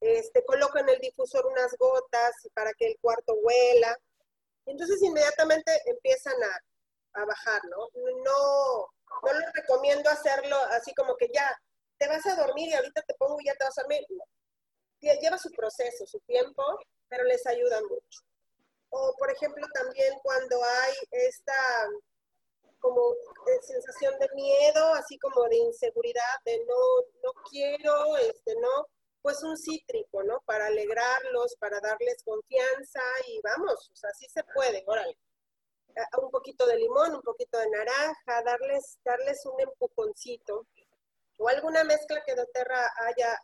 Este, 0.00 0.44
coloco 0.44 0.78
en 0.78 0.88
el 0.88 0.98
difusor 0.98 1.46
unas 1.46 1.74
gotas 1.78 2.34
para 2.52 2.72
que 2.74 2.88
el 2.88 2.98
cuarto 3.00 3.34
huela. 3.34 3.96
Entonces 4.66 5.00
inmediatamente 5.02 5.70
empiezan 5.86 6.42
a 6.42 6.60
a 7.14 7.24
bajar, 7.24 7.62
¿no? 7.66 7.88
No, 8.24 8.88
no 9.22 9.38
les 9.38 9.52
recomiendo 9.52 10.10
hacerlo 10.10 10.56
así 10.70 10.92
como 10.94 11.16
que 11.16 11.28
ya, 11.32 11.48
te 11.98 12.08
vas 12.08 12.24
a 12.26 12.36
dormir 12.36 12.68
y 12.68 12.74
ahorita 12.74 13.02
te 13.02 13.14
pongo 13.14 13.40
y 13.40 13.46
ya 13.46 13.54
te 13.54 13.64
vas 13.64 13.78
a 13.78 13.82
dormir. 13.82 14.06
Lleva 15.00 15.38
su 15.38 15.50
proceso, 15.50 16.06
su 16.06 16.18
tiempo, 16.20 16.62
pero 17.08 17.24
les 17.24 17.46
ayuda 17.46 17.80
mucho. 17.82 18.20
O, 18.90 19.14
por 19.18 19.30
ejemplo, 19.30 19.66
también 19.74 20.14
cuando 20.22 20.56
hay 20.62 20.94
esta 21.10 21.88
como 22.80 23.12
eh, 23.12 23.62
sensación 23.62 24.18
de 24.18 24.28
miedo, 24.34 24.92
así 24.94 25.18
como 25.18 25.44
de 25.44 25.56
inseguridad, 25.56 26.36
de 26.44 26.58
no, 26.66 26.74
no 27.22 27.32
quiero, 27.50 28.16
este, 28.18 28.54
no, 28.56 28.86
pues 29.22 29.42
un 29.42 29.56
cítrico, 29.56 30.22
¿no? 30.22 30.42
Para 30.44 30.66
alegrarlos, 30.66 31.56
para 31.58 31.80
darles 31.80 32.22
confianza 32.24 33.00
y 33.26 33.40
vamos, 33.42 33.90
o 33.90 33.96
sea, 33.96 34.10
sí 34.12 34.26
se 34.28 34.44
puede, 34.54 34.84
órale 34.86 35.16
un 36.20 36.30
poquito 36.30 36.66
de 36.66 36.76
limón, 36.76 37.14
un 37.14 37.22
poquito 37.22 37.58
de 37.58 37.70
naranja, 37.70 38.42
darles, 38.44 38.98
darles 39.04 39.44
un 39.46 39.60
empujoncito 39.60 40.66
o 41.38 41.48
alguna 41.48 41.84
mezcla 41.84 42.22
que 42.24 42.34
doTERRA 42.34 42.92
haya, 43.06 43.38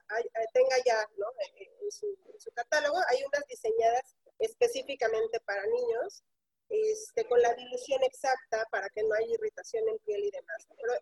tenga 0.52 0.76
ya 0.84 1.00
en, 1.02 1.90
su, 1.90 2.52
catálogo. 2.54 2.98
Hay 3.08 3.22
unas 3.24 3.44
diseñadas 3.46 4.16
específicamente 4.38 5.40
para 5.40 5.62
niños, 5.66 6.22
este, 6.68 7.26
con 7.26 7.42
la 7.42 7.52
dilución 7.54 8.02
exacta 8.04 8.64
para 8.70 8.88
que 8.90 9.02
no 9.02 9.14
haya 9.14 9.34
irritación 9.34 9.88
en 9.88 9.98
piel 9.98 10.24
y 10.24 10.30
demás. 10.30 10.68
Pero 10.76 10.92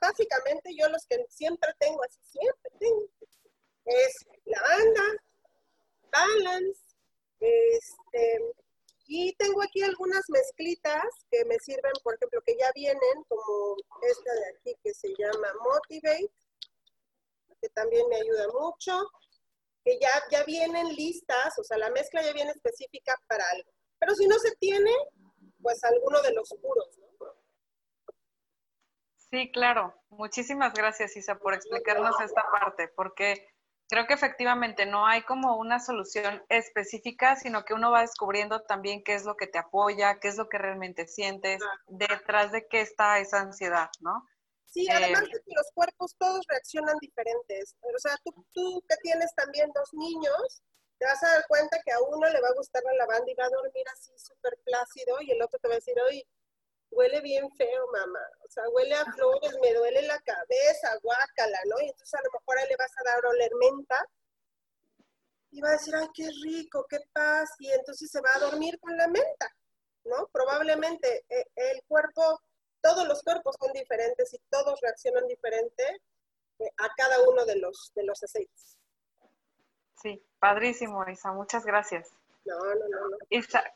básicamente 0.00 0.70
yo 0.76 0.88
los 0.88 1.04
que 1.06 1.26
siempre 1.28 1.70
tengo, 1.78 2.02
así 2.04 2.20
siempre 2.22 2.70
tengo, 2.78 3.08
es 3.86 4.26
lavanda, 4.44 5.02
balance, 6.12 6.80
este, 7.40 8.54
y 9.06 9.34
tengo 9.36 9.62
aquí 9.62 9.82
algunas 9.82 10.24
mezclitas 10.28 11.04
que 11.30 11.44
me 11.44 11.58
sirven, 11.58 11.92
por 12.02 12.14
ejemplo, 12.14 12.40
que 12.44 12.56
ya 12.58 12.70
vienen, 12.74 13.24
como 13.28 13.76
esta 14.02 14.32
de 14.32 14.48
aquí 14.50 14.78
que 14.82 14.92
se 14.92 15.08
llama 15.16 15.48
Motivate. 15.62 16.30
que 17.60 17.68
también 17.70 18.06
me 18.08 18.16
ayuda 18.16 18.48
mucho, 18.48 19.10
que 19.84 19.98
ya, 19.98 20.10
ya 20.30 20.44
vienen 20.44 20.88
listas, 20.94 21.58
o 21.58 21.64
sea, 21.64 21.78
la 21.78 21.90
mezcla 21.90 22.22
ya 22.22 22.32
viene 22.32 22.50
específica 22.50 23.14
para 23.28 23.44
algo. 23.50 23.70
Pero 23.98 24.14
si 24.14 24.26
no 24.26 24.38
se 24.38 24.54
tiene, 24.56 24.90
pues 25.62 25.82
alguno 25.84 26.20
de 26.22 26.32
los 26.34 26.48
puros, 26.60 26.98
¿no? 26.98 27.06
Sí, 29.30 29.50
claro. 29.52 29.94
Muchísimas 30.10 30.72
gracias, 30.72 31.16
Isa, 31.16 31.38
por 31.38 31.54
explicarnos 31.54 32.20
esta 32.20 32.42
parte, 32.50 32.88
porque 32.88 33.48
creo 33.88 34.06
que 34.06 34.14
efectivamente 34.14 34.86
no 34.86 35.06
hay 35.06 35.22
como 35.22 35.56
una 35.56 35.78
solución 35.80 36.42
específica, 36.48 37.36
sino 37.36 37.64
que 37.64 37.74
uno 37.74 37.90
va 37.90 38.00
descubriendo 38.00 38.62
también 38.62 39.02
qué 39.04 39.14
es 39.14 39.24
lo 39.24 39.36
que 39.36 39.46
te 39.46 39.58
apoya, 39.58 40.18
qué 40.20 40.28
es 40.28 40.36
lo 40.36 40.48
que 40.48 40.58
realmente 40.58 41.06
sientes, 41.06 41.60
detrás 41.86 42.52
de 42.52 42.66
qué 42.66 42.80
está 42.80 43.18
esa 43.18 43.40
ansiedad, 43.40 43.88
¿no? 44.00 44.26
Sí, 44.66 44.86
además 44.90 45.22
eh, 45.22 45.30
de 45.32 45.40
que 45.40 45.54
los 45.54 45.70
cuerpos 45.72 46.14
todos 46.18 46.44
reaccionan 46.48 46.96
diferentes. 47.00 47.76
O 47.80 47.98
sea, 47.98 48.16
tú, 48.24 48.32
tú 48.52 48.82
que 48.88 48.96
tienes 49.02 49.32
también 49.34 49.70
dos 49.74 49.88
niños, 49.94 50.62
te 50.98 51.06
vas 51.06 51.22
a 51.22 51.28
dar 51.28 51.44
cuenta 51.48 51.78
que 51.84 51.92
a 51.92 52.00
uno 52.00 52.28
le 52.28 52.40
va 52.40 52.48
a 52.48 52.54
gustar 52.54 52.82
la 52.84 52.94
lavanda 52.94 53.30
y 53.30 53.34
va 53.34 53.44
a 53.44 53.50
dormir 53.50 53.84
así 53.92 54.12
súper 54.18 54.58
plácido 54.64 55.20
y 55.22 55.30
el 55.30 55.42
otro 55.42 55.58
te 55.60 55.68
va 55.68 55.74
a 55.74 55.76
decir, 55.76 55.94
oye, 56.08 56.26
huele 56.90 57.20
bien 57.20 57.50
feo, 57.52 57.86
mamá. 57.92 58.20
O 58.44 58.50
sea, 58.50 58.68
huele 58.70 58.94
a 58.94 59.04
flores, 59.12 59.56
me 59.62 59.74
duele 59.74 60.02
la 60.02 60.18
cabeza, 60.20 60.98
guácala, 61.02 61.58
¿no? 61.66 61.80
Y 61.80 61.88
entonces 61.88 62.14
a 62.14 62.22
lo 62.22 62.30
mejor 62.32 62.68
le 62.68 62.76
vas 62.76 62.92
a 62.98 63.04
dar 63.04 63.26
oler 63.26 63.52
menta 63.60 64.08
y 65.50 65.60
va 65.60 65.68
a 65.68 65.72
decir, 65.72 65.94
ay, 65.94 66.08
qué 66.14 66.28
rico, 66.44 66.86
qué 66.88 66.98
paz, 67.12 67.50
y 67.58 67.70
entonces 67.72 68.10
se 68.10 68.20
va 68.20 68.30
a 68.34 68.40
dormir 68.40 68.78
con 68.80 68.96
la 68.96 69.08
menta, 69.08 69.50
¿no? 70.04 70.28
Probablemente 70.32 71.24
eh, 71.28 71.46
el 71.54 71.82
cuerpo, 71.88 72.40
todos 72.80 73.06
los 73.06 73.22
cuerpos 73.22 73.56
son 73.58 73.72
diferentes 73.72 74.32
y 74.34 74.38
todos 74.50 74.78
reaccionan 74.80 75.26
diferente 75.26 75.82
eh, 76.58 76.70
a 76.78 76.88
cada 76.96 77.22
uno 77.28 77.44
de 77.44 77.56
los, 77.56 77.92
de 77.94 78.04
los 78.04 78.22
aceites. 78.22 78.76
Sí, 80.02 80.22
padrísimo, 80.38 81.04
Isa, 81.08 81.32
muchas 81.32 81.64
gracias. 81.64 82.12
No, 82.46 82.58
no, 82.58 83.16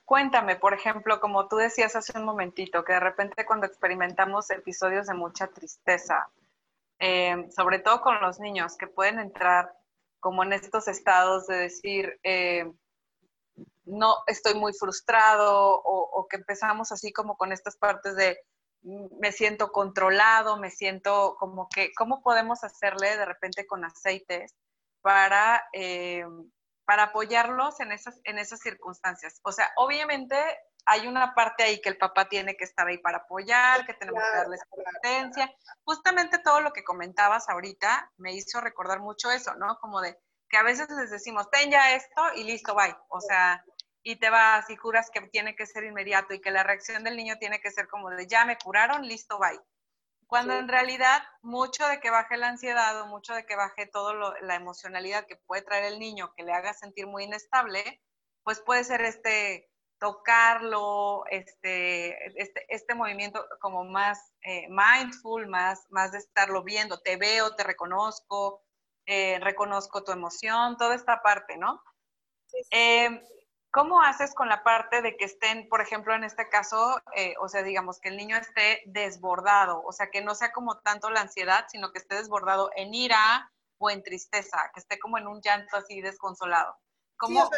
cuéntame, 0.04 0.56
por 0.56 0.74
ejemplo, 0.74 1.20
como 1.20 1.48
tú 1.48 1.56
decías 1.56 1.96
hace 1.96 2.16
un 2.16 2.24
momentito, 2.24 2.84
que 2.84 2.92
de 2.92 3.00
repente 3.00 3.44
cuando 3.44 3.66
experimentamos 3.66 4.50
episodios 4.50 5.08
de 5.08 5.14
mucha 5.14 5.48
tristeza, 5.48 6.30
eh, 7.00 7.48
sobre 7.54 7.80
todo 7.80 8.00
con 8.00 8.20
los 8.20 8.38
niños, 8.38 8.76
que 8.76 8.86
pueden 8.86 9.18
entrar 9.18 9.72
como 10.20 10.44
en 10.44 10.52
estos 10.52 10.86
estados 10.86 11.46
de 11.48 11.56
decir, 11.56 12.20
eh, 12.22 12.70
no 13.84 14.16
estoy 14.26 14.54
muy 14.54 14.72
frustrado, 14.72 15.80
o, 15.82 16.20
o, 16.20 16.28
que 16.28 16.36
empezamos 16.36 16.92
así 16.92 17.12
como 17.12 17.36
con 17.36 17.52
estas 17.52 17.76
partes 17.76 18.14
de 18.14 18.38
mm, 18.82 19.18
me 19.18 19.32
siento 19.32 19.72
controlado, 19.72 20.58
me 20.58 20.70
siento 20.70 21.36
como 21.40 21.68
que, 21.74 21.92
¿cómo 21.94 22.22
podemos 22.22 22.62
hacerle 22.62 23.16
de 23.16 23.24
repente 23.24 23.66
con 23.66 23.84
aceites 23.84 24.54
para 25.00 25.64
eh, 25.72 26.24
para 26.90 27.04
apoyarlos 27.04 27.78
en 27.78 27.92
esas, 27.92 28.20
en 28.25 28.37
esas 28.37 28.59
circunstancias. 28.59 29.38
O 29.44 29.52
sea, 29.52 29.70
obviamente 29.76 30.37
hay 30.87 31.06
una 31.06 31.37
parte 31.37 31.62
ahí 31.62 31.80
que 31.80 31.88
el 31.88 31.97
papá 31.97 32.28
tiene 32.28 32.56
que 32.56 32.64
estar 32.64 32.85
ahí 32.85 32.99
para 32.99 33.18
apoyar, 33.18 33.87
que 33.87 33.94
tenemos 33.94 34.20
que 34.20 34.37
darles 34.37 34.61
competencia. 34.68 35.54
Justamente 35.85 36.38
todo 36.38 36.61
lo 36.61 36.73
que 36.73 36.82
comentabas 36.82 37.49
ahorita 37.49 38.11
me 38.16 38.32
hizo 38.32 38.61
recordar 38.61 38.99
mucho 38.99 39.30
eso, 39.30 39.54
¿no? 39.54 39.78
Como 39.78 40.00
de 40.00 40.18
que 40.49 40.56
a 40.56 40.64
veces 40.64 40.90
les 40.90 41.12
decimos, 41.12 41.49
ten 41.49 41.70
ya 41.70 41.94
esto 41.94 42.23
y 42.35 42.42
listo, 42.42 42.75
bye. 42.75 42.97
O 43.11 43.20
sea, 43.20 43.64
y 44.02 44.16
te 44.16 44.28
vas 44.28 44.68
y 44.68 44.75
juras 44.75 45.11
que 45.12 45.20
tiene 45.28 45.54
que 45.54 45.66
ser 45.66 45.85
inmediato 45.85 46.35
y 46.35 46.40
que 46.40 46.50
la 46.50 46.64
reacción 46.64 47.04
del 47.04 47.16
niño 47.16 47.37
tiene 47.38 47.61
que 47.61 47.70
ser 47.70 47.87
como 47.87 48.11
de, 48.11 48.26
ya 48.26 48.44
me 48.44 48.59
curaron, 48.59 49.06
listo, 49.06 49.38
bye. 49.38 49.61
Cuando 50.30 50.54
en 50.54 50.68
realidad 50.68 51.25
mucho 51.42 51.88
de 51.88 51.99
que 51.99 52.08
baje 52.08 52.37
la 52.37 52.49
ansiedad 52.49 53.00
o 53.00 53.08
mucho 53.08 53.34
de 53.34 53.44
que 53.44 53.56
baje 53.56 53.87
toda 53.87 54.14
la 54.40 54.54
emocionalidad 54.54 55.26
que 55.26 55.34
puede 55.34 55.62
traer 55.62 55.87
el 55.87 55.99
niño, 55.99 56.32
que 56.37 56.44
le 56.44 56.52
haga 56.52 56.72
sentir 56.72 57.08
muy 57.08 57.25
inestable, 57.25 58.00
pues 58.44 58.60
puede 58.60 58.84
ser 58.84 59.02
este 59.02 59.68
tocarlo, 59.98 61.24
este, 61.31 62.40
este, 62.40 62.64
este 62.68 62.94
movimiento 62.94 63.44
como 63.61 63.85
más 63.85 64.33
eh, 64.42 64.68
mindful, 64.68 65.48
más, 65.48 65.85
más 65.90 66.12
de 66.12 66.18
estarlo 66.18 66.62
viendo, 66.62 67.00
te 67.00 67.16
veo, 67.16 67.57
te 67.57 67.64
reconozco, 67.64 68.62
eh, 69.07 69.40
reconozco 69.40 70.05
tu 70.05 70.12
emoción, 70.12 70.76
toda 70.76 70.94
esta 70.94 71.22
parte, 71.22 71.59
¿no? 71.59 71.83
Sí, 72.46 72.59
em, 72.70 73.20
¿Cómo 73.72 74.02
haces 74.02 74.35
con 74.35 74.48
la 74.48 74.64
parte 74.64 75.00
de 75.00 75.16
que 75.16 75.26
estén, 75.26 75.68
por 75.68 75.80
ejemplo, 75.80 76.12
en 76.14 76.24
este 76.24 76.48
caso, 76.48 77.00
eh, 77.14 77.35
o 77.40 77.48
sea, 77.48 77.62
digamos 77.62 78.00
que 78.00 78.09
el 78.09 78.16
niño 78.16 78.37
esté 78.37 78.83
desbordado, 78.87 79.83
o 79.85 79.92
sea, 79.92 80.11
que 80.11 80.22
no 80.22 80.35
sea 80.35 80.50
como 80.50 80.80
tanto 80.80 81.09
la 81.11 81.20
ansiedad, 81.20 81.66
sino 81.68 81.92
que 81.92 81.98
esté 81.98 82.16
desbordado 82.16 82.70
en 82.74 82.92
ira 82.92 83.52
o 83.78 83.88
en 83.88 84.02
tristeza, 84.02 84.70
que 84.74 84.80
esté 84.80 84.98
como 84.98 85.18
en 85.18 85.28
un 85.28 85.40
llanto 85.40 85.76
así 85.76 86.00
desconsolado? 86.00 86.76
¿Cómo, 87.16 87.48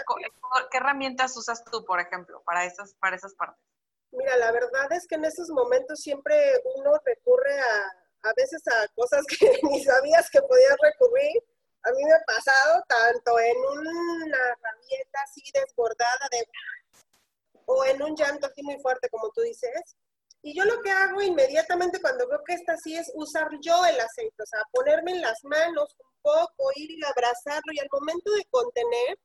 ¿Qué 0.71 0.77
herramientas 0.77 1.37
usas 1.37 1.65
tú, 1.65 1.85
por 1.85 2.01
ejemplo, 2.01 2.43
para 2.45 2.65
esas, 2.65 2.95
para 2.97 3.17
esas 3.17 3.35
partes? 3.35 3.65
Mira, 4.11 4.37
la 4.37 4.53
verdad 4.53 4.93
es 4.93 5.07
que 5.07 5.15
en 5.15 5.25
esos 5.25 5.49
momentos 5.49 6.01
siempre 6.01 6.35
uno 6.77 6.93
recurre 7.07 7.59
a, 7.59 8.29
a 8.29 8.33
veces 8.37 8.63
a 8.69 8.87
cosas 8.95 9.25
que 9.39 9.61
ni 9.63 9.83
sabías 9.83 10.29
que 10.31 10.43
podías 10.43 10.77
recurrir 10.83 11.43
a 11.85 11.91
mí 11.93 12.05
me 12.05 12.13
ha 12.13 12.23
pasado 12.27 12.85
tanto 12.89 13.39
en 13.39 13.57
una 13.57 14.39
rabieta 14.61 15.21
así 15.25 15.43
desbordada 15.53 16.29
de 16.31 16.47
o 17.67 17.85
en 17.85 18.03
un 18.03 18.17
llanto 18.17 18.47
así 18.47 18.63
muy 18.63 18.79
fuerte 18.81 19.09
como 19.09 19.31
tú 19.31 19.43
dices. 19.43 19.97
Y 20.43 20.57
yo 20.57 20.65
lo 20.65 20.81
que 20.83 20.91
hago 20.91 21.23
inmediatamente 21.23 22.01
cuando 22.01 22.29
veo 22.29 22.43
que 22.45 22.55
está 22.55 22.73
así 22.73 22.97
es 22.97 23.11
usar 23.15 23.49
yo 23.61 23.87
el 23.87 24.01
aceite, 24.01 24.43
o 24.43 24.47
sea, 24.47 24.61
ponerme 24.73 25.13
en 25.13 25.21
las 25.21 25.43
manos 25.45 25.95
un 25.99 26.21
poco, 26.21 26.71
ir 26.75 26.91
y 26.91 27.05
abrazarlo 27.05 27.73
y 27.73 27.79
al 27.79 27.89
momento 27.93 28.33
de 28.33 28.45
contener, 28.51 29.19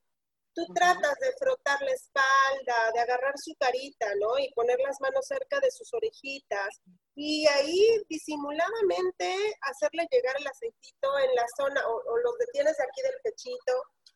tú 0.58 0.74
tratas 0.74 1.14
de 1.20 1.30
frotar 1.38 1.80
la 1.82 1.92
espalda, 1.92 2.90
de 2.92 3.00
agarrar 3.00 3.34
su 3.38 3.54
carita, 3.54 4.10
¿no? 4.18 4.36
Y 4.38 4.52
poner 4.54 4.78
las 4.80 5.00
manos 5.00 5.24
cerca 5.24 5.60
de 5.60 5.70
sus 5.70 5.86
orejitas. 5.94 6.82
Y 7.14 7.46
ahí 7.46 8.02
disimuladamente 8.08 9.30
hacerle 9.62 10.08
llegar 10.10 10.34
el 10.36 10.46
aceitito 10.46 11.18
en 11.20 11.34
la 11.36 11.46
zona, 11.56 11.86
o, 11.86 11.94
o 11.94 12.16
lo 12.18 12.32
detienes 12.40 12.76
de 12.76 12.84
aquí 12.84 13.02
del 13.02 13.20
pechito, 13.22 13.74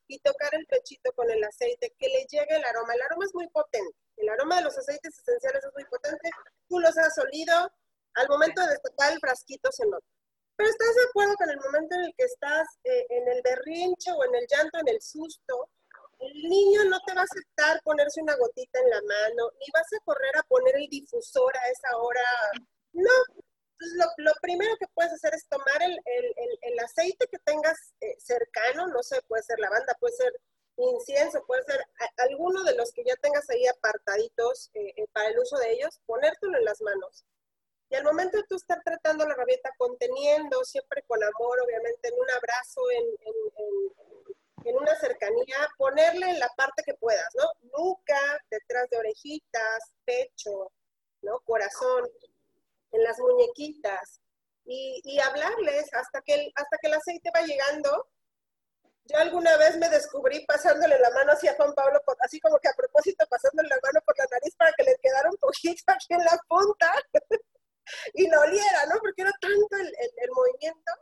y 0.09 0.18
tocar 0.18 0.52
el 0.55 0.66
pechito 0.66 1.12
con 1.14 1.31
el 1.31 1.42
aceite, 1.44 1.94
que 1.96 2.09
le 2.09 2.26
llegue 2.26 2.57
el 2.57 2.64
aroma. 2.64 2.94
El 2.94 3.02
aroma 3.02 3.24
es 3.24 3.35
muy 3.35 3.48
potente. 3.48 3.94
El 4.16 4.28
aroma 4.28 4.57
de 4.57 4.62
los 4.62 4.76
aceites 4.76 5.14
esenciales 5.16 5.62
es 5.62 5.72
muy 5.74 5.85
potente. 5.85 6.28
Tú 6.68 6.81
los 6.81 6.96
has 6.98 7.16
olido, 7.18 7.70
al 8.14 8.28
momento 8.28 8.62
de 8.62 8.68
destapar 8.68 9.12
el 9.12 9.20
frasquito 9.20 9.70
se 9.70 9.87
nota. 9.87 10.07
Pero 10.57 10.68
estás 10.68 10.94
de 10.94 11.05
acuerdo 11.09 11.35
con 11.37 11.50
el 11.50 11.61
momento 11.61 11.94
en 11.94 12.05
el 12.05 12.14
que 12.18 12.24
estás 12.24 12.66
eh, 12.85 13.07
en 13.09 13.28
el 13.28 13.40
berrinche 13.42 14.11
o 14.12 14.24
en 14.24 14.35
el 14.35 14.46
llanto, 14.50 14.78
en 14.81 14.88
el 14.88 15.00
susto, 15.00 15.70
niño 16.52 16.84
no 16.84 16.98
te 17.06 17.14
va 17.14 17.22
a 17.22 17.24
aceptar 17.24 17.80
ponerse 17.82 18.20
una 18.20 18.36
gotita 18.36 18.78
en 18.80 18.90
la 18.90 19.02
mano, 19.02 19.50
ni 19.58 19.66
vas 19.72 19.88
a 19.92 20.04
correr 20.04 20.36
a 20.36 20.42
poner 20.44 20.76
el 20.76 20.88
difusor 20.88 21.56
a 21.56 21.68
esa 21.70 21.96
hora. 21.96 22.26
No. 22.92 23.10
Entonces, 23.72 24.14
lo, 24.18 24.32
primero 24.40 24.76
que 24.78 24.86
puedes 24.94 25.12
hacer 25.12 25.34
es 25.34 25.46
tomar 25.48 25.82
el, 25.82 26.78
aceite 26.84 27.26
que 27.30 27.38
tengas 27.38 27.78
eh, 28.00 28.14
cercano, 28.18 28.86
no 28.88 29.02
sé, 29.02 29.20
puede 29.28 29.42
ser 29.42 29.58
lavanda, 29.58 29.94
puede 30.00 30.14
ser 30.14 30.32
incienso, 30.76 31.44
puede 31.46 31.62
ser 31.64 31.80
alguno 32.18 32.64
de 32.64 32.74
los 32.74 32.92
que 32.92 33.04
ya 33.04 33.14
tengas 33.16 33.48
ahí 33.50 33.66
apartaditos 33.66 34.70
eh, 34.74 34.94
eh, 34.96 35.06
para 35.12 35.28
el 35.28 35.38
uso 35.38 35.56
de 35.58 35.72
ellos, 35.72 36.00
ponértelo 36.06 36.58
en 36.58 36.64
las 36.64 36.80
manos. 36.80 37.24
Y 37.90 37.94
al 37.94 38.04
momento 38.04 38.38
de 38.38 38.44
tú 38.48 38.56
estar 38.56 38.82
tratando 38.82 39.26
la 39.26 39.34
rabieta, 39.34 39.70
conteniendo, 39.76 40.64
siempre 40.64 41.02
con 41.06 41.22
amor, 41.22 41.60
obviamente, 41.60 42.08
en 42.08 42.14
un 42.14 42.30
abrazo, 42.30 42.80
en, 42.90 43.04
en 44.64 44.76
una 44.76 44.94
cercanía, 44.96 45.56
ponerle 45.76 46.30
en 46.30 46.38
la 46.38 46.48
parte 46.56 46.82
que 46.84 46.94
puedas, 46.94 47.28
¿no? 47.34 47.44
Nuca, 47.76 48.20
detrás 48.50 48.88
de 48.90 48.98
orejitas, 48.98 49.92
pecho, 50.04 50.72
¿no? 51.22 51.40
Corazón, 51.40 52.08
en 52.92 53.02
las 53.02 53.18
muñequitas. 53.18 54.20
Y, 54.64 55.18
hablarles 55.18 55.92
hasta 55.92 56.20
que, 56.22 56.34
el, 56.34 56.52
hasta 56.54 56.78
que 56.80 56.88
el 56.88 56.94
aceite 56.94 57.30
va 57.34 57.42
llegando. 57.42 58.08
Yo 59.04 59.18
alguna 59.18 59.56
vez 59.56 59.76
me 59.76 59.88
descubrí 59.88 60.46
pasándole 60.46 60.96
la 61.00 61.10
mano 61.10 61.32
hacia 61.32 61.56
Juan 61.56 61.74
Pablo, 61.74 62.00
así 62.20 62.38
como 62.38 62.58
que 62.58 62.68
a 62.68 62.74
propósito 62.74 63.26
pasándole 63.28 63.68
la 63.68 63.80
mano 63.82 64.00
por 64.06 64.16
la 64.16 64.26
nariz 64.30 64.54
para 64.56 64.72
que 64.74 64.84
le 64.84 64.96
quedara 65.02 65.28
un 65.28 65.36
poquito 65.38 65.82
aquí 65.88 66.06
en 66.10 66.24
la 66.24 66.38
punta 66.46 66.92
y 68.14 68.28
lo 68.30 68.40
oliera, 68.40 68.86
¿no? 68.86 69.00
Porque 69.00 69.22
era 69.22 69.32
tanto 69.40 69.76
el, 69.76 69.88
el 69.88 70.30
movimiento 70.30 70.92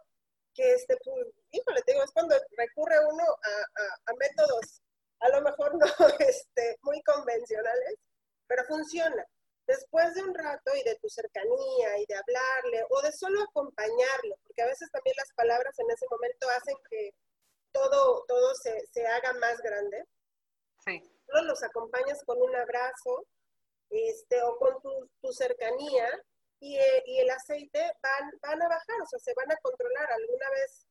que, 0.55 0.73
este, 0.75 0.97
pues, 1.05 1.27
híjole, 1.53 1.83
te 1.83 1.93
digo, 1.93 2.05
es 2.05 2.11
cuando 2.13 2.35
recurre 2.57 2.97
uno 3.07 3.25
a, 3.25 4.13
métodos, 4.15 4.83
a 5.21 5.29
lo 5.31 5.43
mejor 5.43 5.75
no 5.77 5.87
este, 6.19 6.79
muy 6.83 7.03
convencionales, 7.03 7.97
pero 8.47 8.65
funciona. 8.91 9.27
Después 9.67 10.15
de 10.15 10.23
un 10.23 10.35
rato 10.35 10.73
y 10.75 10.83
de 10.83 10.97
tu 10.97 11.09
cercanía 11.09 11.99
y 11.99 12.07
de 12.07 12.15
hablarle 12.15 12.85
o 12.91 13.03
de 13.03 13.13
solo 13.13 13.43
acompañarlo, 13.43 14.37
porque 14.43 14.63
a 14.63 14.67
veces 14.67 14.91
también 14.91 15.15
las 15.17 15.33
palabras 15.35 15.79
en 15.79 15.91
ese 15.91 16.07
momento 16.11 16.49
hacen 16.51 16.77
que 16.91 17.11
todo, 17.71 18.25
todo 18.27 18.55
se, 18.57 18.85
se 18.93 19.07
haga 19.07 19.33
más 19.35 19.59
grande. 19.61 20.05
Sí. 20.85 21.01
Solo 21.27 21.43
los 21.43 21.63
acompañas 21.63 22.21
con 22.25 22.43
un 22.43 22.57
abrazo 22.57 23.27
este, 23.91 24.43
o 24.43 24.57
con 24.59 24.81
tu, 24.83 25.09
tu 25.21 25.33
cercanía 25.33 26.09
y, 26.59 26.77
y, 27.07 27.19
el 27.21 27.31
aceite 27.31 27.93
van, 28.03 28.31
van 28.43 28.63
a 28.63 28.69
bajar, 28.69 29.01
o 29.03 29.07
sea, 29.07 29.21
se 29.21 29.35
van 29.35 29.53
a 29.53 29.57
controlar. 29.63 30.11
Alguna 30.11 30.51
vez 30.51 30.87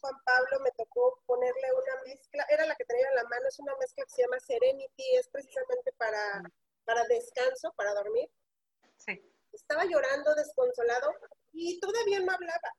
Juan 0.00 0.14
Pablo 0.24 0.60
me 0.64 0.70
tocó 0.72 1.22
ponerle 1.26 1.72
una 1.72 2.02
mezcla, 2.06 2.44
era 2.50 2.66
la 2.66 2.74
que 2.74 2.84
tenía 2.84 3.08
en 3.08 3.14
la 3.14 3.24
mano, 3.24 3.46
es 3.48 3.58
una 3.60 3.74
mezcla 3.78 4.04
que 4.04 4.14
se 4.14 4.22
llama 4.22 4.40
Serenity, 4.40 5.16
es 5.16 5.28
precisamente 5.28 5.92
para, 5.96 6.42
para 6.86 7.04
descanso, 7.04 7.72
para 7.76 7.92
dormir. 7.92 8.30
Sí. 8.96 9.20
Estaba 9.52 9.84
llorando, 9.84 10.34
desconsolado, 10.34 11.12
y 11.52 11.78
todavía 11.80 12.20
no 12.20 12.32
hablaba. 12.32 12.70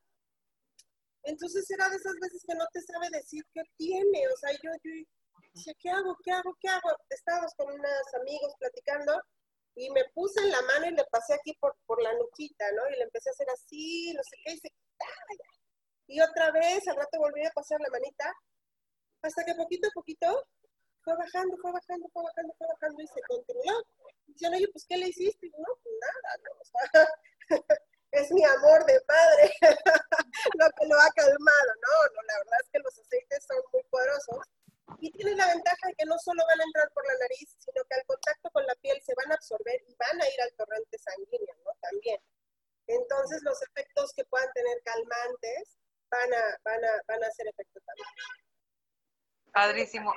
Entonces 1.23 1.69
era 1.69 1.89
de 1.89 1.97
esas 1.97 2.15
veces 2.21 2.41
que 2.47 2.55
no 2.55 2.65
te 2.71 2.81
sabe 2.81 3.09
decir 3.11 3.43
qué 3.53 3.61
tiene, 3.75 4.27
o 4.29 4.37
sea, 4.37 4.51
yo, 4.53 4.71
yo 4.83 4.91
decía, 5.53 5.73
¿qué 5.79 5.89
hago? 5.89 6.17
¿Qué 6.23 6.31
hago? 6.31 6.55
¿Qué 6.59 6.69
hago? 6.69 6.89
Estábamos 7.09 7.53
con 7.55 7.67
unos 7.71 8.13
amigos 8.21 8.53
platicando 8.57 9.21
y 9.75 9.89
me 9.91 10.05
puse 10.15 10.39
en 10.41 10.51
la 10.51 10.61
mano 10.61 10.87
y 10.87 10.91
le 10.91 11.03
pasé 11.11 11.33
aquí 11.33 11.53
por, 11.59 11.75
por 11.85 12.01
la 12.01 12.13
nuquita, 12.13 12.65
¿no? 12.71 12.89
Y 12.89 12.97
le 12.97 13.03
empecé 13.03 13.29
a 13.29 13.33
hacer 13.33 13.47
así, 13.49 14.13
no 14.13 14.23
sé 14.23 14.37
qué, 14.43 14.53
y 14.53 14.57
se 14.57 14.69
Y 16.07 16.21
otra 16.21 16.51
vez, 16.51 16.87
al 16.87 16.95
rato 16.95 17.19
volví 17.19 17.45
a 17.45 17.51
pasar 17.51 17.79
la 17.81 17.89
manita, 17.89 18.33
hasta 19.21 19.43
que 19.43 19.55
poquito 19.55 19.89
a 19.89 19.91
poquito 19.91 20.47
fue 21.07 21.15
bajando, 21.15 21.55
fue 21.61 21.71
bajando, 21.71 22.09
fue 22.11 22.23
bajando, 22.23 22.53
fue 22.57 22.67
bajando 22.67 23.01
y 23.01 23.07
se 23.07 23.21
controló. 23.21 23.83
Dicen, 24.25 24.53
oye, 24.53 24.67
pues, 24.73 24.85
¿qué 24.89 24.97
le 24.97 25.07
hiciste? 25.07 25.47
Y 25.47 25.51
no, 25.51 25.67
pues 25.81 25.95
nada, 26.01 26.35
no, 26.43 26.51
o 26.59 26.65
sea, 26.65 27.07
es 28.11 28.26
mi 28.37 28.43
amor 28.45 28.85
de 28.85 29.01
padre 29.01 29.49
lo 30.53 30.67
que 30.77 30.85
lo 30.85 30.95
ha 31.01 31.09
calmado. 31.15 31.69
No, 31.81 31.95
no, 32.13 32.21
la 32.21 32.37
verdad 32.37 32.59
es 32.61 32.69
que 32.71 32.79
los 32.79 32.93
aceites 32.99 33.45
son 33.47 33.57
muy 33.73 33.83
poderosos 33.89 34.45
y 34.99 35.11
tienen 35.11 35.37
la 35.37 35.47
ventaja 35.47 35.87
de 35.87 35.95
que 35.95 36.05
no 36.05 36.17
solo 36.19 36.41
van 36.47 36.61
a 36.61 36.63
entrar 36.63 36.89
por 36.93 37.05
la 37.05 37.17
nariz, 37.17 37.49
sino 37.57 37.83
que 37.89 37.95
al 37.95 38.05
contacto 38.05 38.49
con 38.51 38.65
la 38.65 38.75
piel 38.75 39.01
se 39.01 39.13
van 39.15 39.31
a 39.31 39.35
absorber 39.35 39.81
y 39.87 39.95
van 39.95 40.21
a 40.21 40.27
ir 40.29 40.41
al 40.41 40.53
torrente 40.53 40.97
sanguíneo, 40.97 41.55
¿no? 41.65 41.71
También. 41.81 42.19
Entonces 42.87 43.41
los 43.41 43.61
efectos 43.63 44.13
que 44.13 44.23
puedan 44.25 44.51
tener 44.53 44.77
calmantes 44.83 45.77
van 46.09 46.33
a, 46.33 46.43
van 46.63 46.85
a, 46.85 46.91
van 47.07 47.23
a 47.23 47.27
hacer 47.27 47.47
efecto 47.47 47.79
también. 47.85 48.07
Padrísimo. 49.51 50.13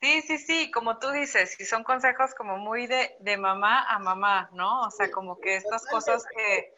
Sí, 0.00 0.20
sí, 0.20 0.38
sí, 0.38 0.70
como 0.84 0.98
tú 0.98 1.10
dices, 1.12 1.58
y 1.58 1.64
son 1.64 1.82
consejos 1.82 2.34
como 2.34 2.58
muy 2.58 2.86
de, 2.86 3.16
de 3.20 3.38
mamá 3.38 3.84
a 3.88 3.98
mamá, 3.98 4.50
¿no? 4.52 4.82
O 4.82 4.90
sea, 4.90 5.10
como 5.10 5.40
que 5.40 5.56
estas 5.56 5.86
cosas 5.86 6.26
que, 6.26 6.74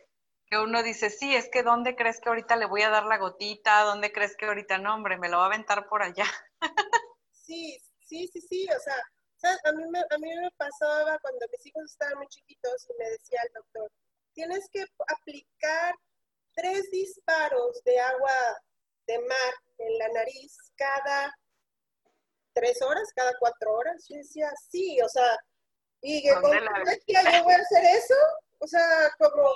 que 0.47 0.59
uno 0.59 0.85
dice, 0.85 1.11
sí, 1.11 1.35
es 1.35 1.49
que 1.51 1.65
¿dónde 1.65 1.97
crees 1.97 2.21
que 2.21 2.29
ahorita 2.29 2.55
le 2.55 2.67
voy 2.67 2.83
a 2.83 2.91
dar 2.91 3.05
la 3.07 3.19
gotita? 3.19 3.83
¿Dónde 3.83 4.13
crees 4.13 4.37
que 4.37 4.47
ahorita 4.47 4.79
no, 4.79 4.95
hombre, 4.95 5.19
me 5.19 5.29
lo 5.29 5.39
va 5.39 5.43
a 5.43 5.47
aventar 5.47 5.89
por 5.89 6.05
allá? 6.05 6.25
Sí, 7.33 7.77
sí, 8.01 8.29
sí, 8.33 8.41
sí, 8.41 8.69
o 8.71 8.79
sea, 8.79 8.95
A, 9.65 9.73
mí 9.73 9.85
me, 9.91 9.99
a 9.99 10.19
mí 10.19 10.29
me 10.41 10.51
pasaba 10.53 11.19
cuando 11.19 11.45
mis 11.51 11.67
hijos 11.67 11.85
estaban 11.91 12.19
muy 12.19 12.29
chiquitos 12.29 12.56
Yo 24.09 24.17
decía, 24.17 24.51
sí, 24.71 25.01
o 25.01 25.09
sea, 25.09 25.39
y 26.03 26.23
que 26.23 26.33
con 26.35 26.53
yo 26.53 27.45
voy 27.45 27.55
a 27.55 27.57
hacer 27.57 27.85
eso, 27.85 28.15
o 28.59 28.67
sea, 28.67 29.11
como 29.19 29.55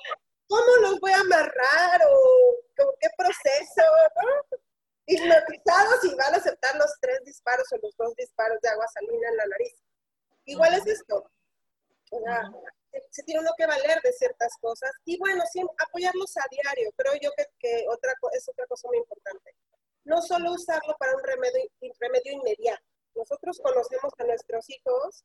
¿cómo 0.50 0.76
los 0.82 1.00
voy 1.00 1.12
a 1.12 1.20
amarrar 1.20 2.02
o 2.10 2.56
con 2.76 2.88
qué 3.00 3.08
proceso? 3.16 3.86
¿no? 4.16 4.58
Hipnotizados 5.06 6.04
y 6.04 6.14
van 6.16 6.34
a 6.34 6.38
aceptar 6.38 6.74
los 6.76 6.92
tres 7.00 7.20
disparos 7.24 7.66
o 7.72 7.78
los 7.82 7.96
dos 7.96 8.14
disparos 8.16 8.60
de 8.60 8.68
agua 8.68 8.86
salina 8.88 9.28
en 9.28 9.36
la 9.36 9.46
nariz. 9.46 9.74
Igual 10.46 10.74
es 10.74 10.86
esto. 10.86 11.24
O 12.10 12.20
sea, 12.20 12.42
se 13.10 13.22
tiene 13.22 13.40
uno 13.40 13.50
que 13.56 13.66
valer 13.66 14.00
de 14.02 14.12
ciertas 14.12 14.52
cosas 14.60 14.90
y 15.04 15.16
bueno, 15.18 15.44
sí, 15.52 15.62
apoyarlos 15.78 16.36
a 16.36 16.44
diario. 16.50 16.90
Creo 16.96 17.14
yo 17.22 17.30
que, 17.36 17.46
que 17.58 17.86
otra, 17.88 18.12
es 18.32 18.48
otra 18.48 18.66
cosa 18.66 18.88
muy 18.88 18.98
importante. 18.98 19.54
No 20.04 20.20
solo 20.22 20.52
usarlo 20.52 20.96
para 20.98 21.14
un 21.14 21.22
remedio, 21.22 21.70
remedio 22.00 22.32
inmediato. 22.32 22.89
Nosotros 23.14 23.60
conocemos 23.62 24.12
a 24.18 24.24
nuestros 24.24 24.68
hijos 24.70 25.24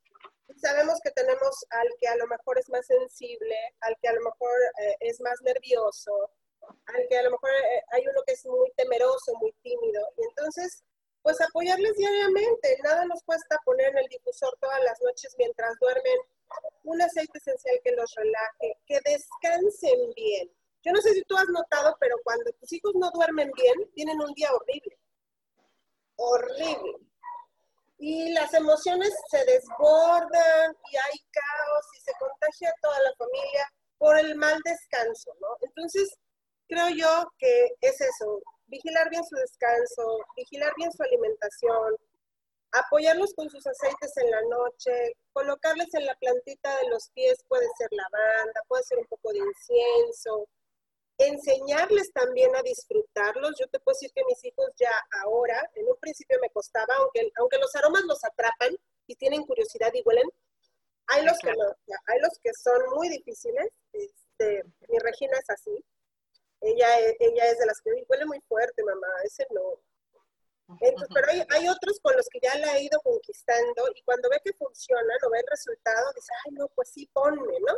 sabemos 0.58 1.00
que 1.04 1.12
tenemos 1.12 1.65
al 1.69 1.88
que 2.00 2.08
a 2.08 2.15
lo 2.15 2.28
mejor 2.28 2.60
es 2.60 2.69
más 2.69 2.86
sensible, 2.86 3.56
al 3.82 3.95
que 4.02 4.08
a 4.08 4.13
lo 4.13 4.21
mejor 4.21 4.52
eh, 4.82 4.95
es 5.02 5.19
más 5.21 5.41
nervioso, 5.41 6.32
al 6.62 7.08
que 7.08 7.17
a 7.17 7.24
lo 7.24 7.32
mejor 7.32 7.50
eh, 7.50 7.84
hay 7.91 8.08
uno 8.08 8.21
que 8.26 8.34
es 8.34 8.45
muy 8.45 8.71
temeroso, 8.76 9.34
muy 9.39 9.54
tímido. 9.63 10.02
Y 10.17 10.24
entonces, 10.30 10.84
pues 11.21 11.39
apoyarles 11.41 11.95
diariamente. 11.95 12.78
Nada 12.84 13.06
nos 13.06 13.24
cuesta 13.24 13.60
poner 13.65 13.89
en 13.89 14.00
el 14.00 14.08
difusor 14.08 14.56
todas 14.60 14.84
las 14.84 15.00
noches 15.02 15.36
mientras 15.38 15.76
duermen 15.80 16.17
un 16.84 17.02
aceite 17.02 17.38
esencial 17.39 17.80
que 17.84 17.91
los 17.93 18.13
relaje, 18.15 18.78
que 18.86 19.00
descansen 19.04 20.13
bien. 20.15 20.52
Yo 20.84 20.91
no 20.91 21.02
sé 21.02 21.13
si 21.13 21.24
tú 21.24 21.36
has 21.36 21.48
notado, 21.48 21.98
pero 22.00 22.15
cuando 22.24 22.52
tus 22.54 22.71
hijos 22.74 22.93
no 22.95 23.10
duermen 23.12 23.52
bien, 23.56 23.91
tienen 23.93 24.21
un 24.21 24.32
día 24.34 24.52
horrible. 24.54 24.98
Horrible 26.17 27.06
y 27.97 28.31
las 28.34 28.53
emociones 28.53 29.13
se 29.29 29.43
desbordan 29.45 30.75
y 30.91 30.97
hay 30.97 31.19
caos 31.31 31.86
y 31.97 32.01
se 32.01 32.12
contagia 32.19 32.69
a 32.69 32.81
toda 32.81 32.99
la 32.99 33.13
familia 33.17 33.71
por 33.97 34.19
el 34.19 34.36
mal 34.36 34.60
descanso, 34.65 35.31
¿no? 35.39 35.47
Entonces, 35.62 36.13
creo 36.67 36.89
yo 36.89 37.25
que 37.38 37.69
es 37.81 38.01
eso, 38.01 38.41
vigilar 38.67 39.10
bien 39.10 39.23
su 39.23 39.36
descanso, 39.36 40.19
vigilar 40.36 40.73
bien 40.75 40.91
su 40.91 41.03
alimentación, 41.03 41.95
apoyarlos 42.71 43.34
con 43.36 43.49
sus 43.49 43.65
aceites 43.65 44.17
en 44.17 44.31
la 44.31 44.41
noche, 44.49 45.15
colocarles 45.31 45.93
en 45.93 46.05
la 46.05 46.15
plantita 46.15 46.75
de 46.77 46.89
los 46.89 47.10
pies, 47.13 47.38
puede 47.47 47.67
ser 47.77 47.88
lavanda, 47.91 48.62
puede 48.67 48.84
ser 48.84 48.97
un 48.99 49.05
poco 49.05 49.31
de 49.31 49.39
incienso, 49.39 50.47
enseñarles 51.27 52.11
también 52.13 52.55
a 52.55 52.61
disfrutarlos. 52.61 53.55
Yo 53.59 53.67
te 53.67 53.79
puedo 53.79 53.95
decir 53.95 54.11
que 54.13 54.23
mis 54.25 54.43
hijos 54.43 54.67
ya 54.75 54.91
ahora, 55.23 55.69
en 55.75 55.88
un 55.88 55.95
principio 55.97 56.38
me 56.41 56.49
costaba, 56.49 56.93
aunque, 56.95 57.31
aunque 57.38 57.57
los 57.57 57.75
aromas 57.75 58.03
los 58.03 58.23
atrapan 58.23 58.75
y 59.07 59.15
tienen 59.15 59.43
curiosidad 59.43 59.91
y 59.93 60.01
huelen, 60.05 60.27
hay 61.07 61.23
los 61.23 61.38
que 61.39 61.51
no, 61.51 61.65
hay 62.07 62.19
los 62.19 62.39
que 62.41 62.51
son 62.53 62.81
muy 62.95 63.09
difíciles. 63.09 63.69
Este, 63.93 64.63
mi 64.88 64.97
Regina 64.99 65.38
es 65.38 65.49
así. 65.49 65.83
Ella, 66.61 66.88
ella 67.19 67.45
es 67.51 67.59
de 67.59 67.65
las 67.65 67.79
que 67.81 67.91
huele 68.07 68.25
muy 68.25 68.41
fuerte, 68.47 68.83
mamá, 68.83 69.07
ese 69.23 69.45
no. 69.51 69.81
Entonces, 70.79 71.09
pero 71.13 71.27
hay, 71.29 71.43
hay, 71.49 71.67
otros 71.67 71.99
con 72.01 72.15
los 72.15 72.27
que 72.27 72.39
ya 72.41 72.57
la 72.57 72.75
he 72.75 72.83
ido 72.83 72.99
conquistando 73.01 73.83
y 73.93 74.01
cuando 74.01 74.29
ve 74.29 74.41
que 74.43 74.53
funciona, 74.53 75.13
o 75.23 75.29
ve 75.29 75.39
el 75.39 75.45
resultado, 75.47 76.11
dice, 76.15 76.33
ay, 76.43 76.53
no, 76.53 76.67
pues 76.69 76.89
sí, 76.89 77.07
ponme, 77.13 77.59
¿no? 77.59 77.77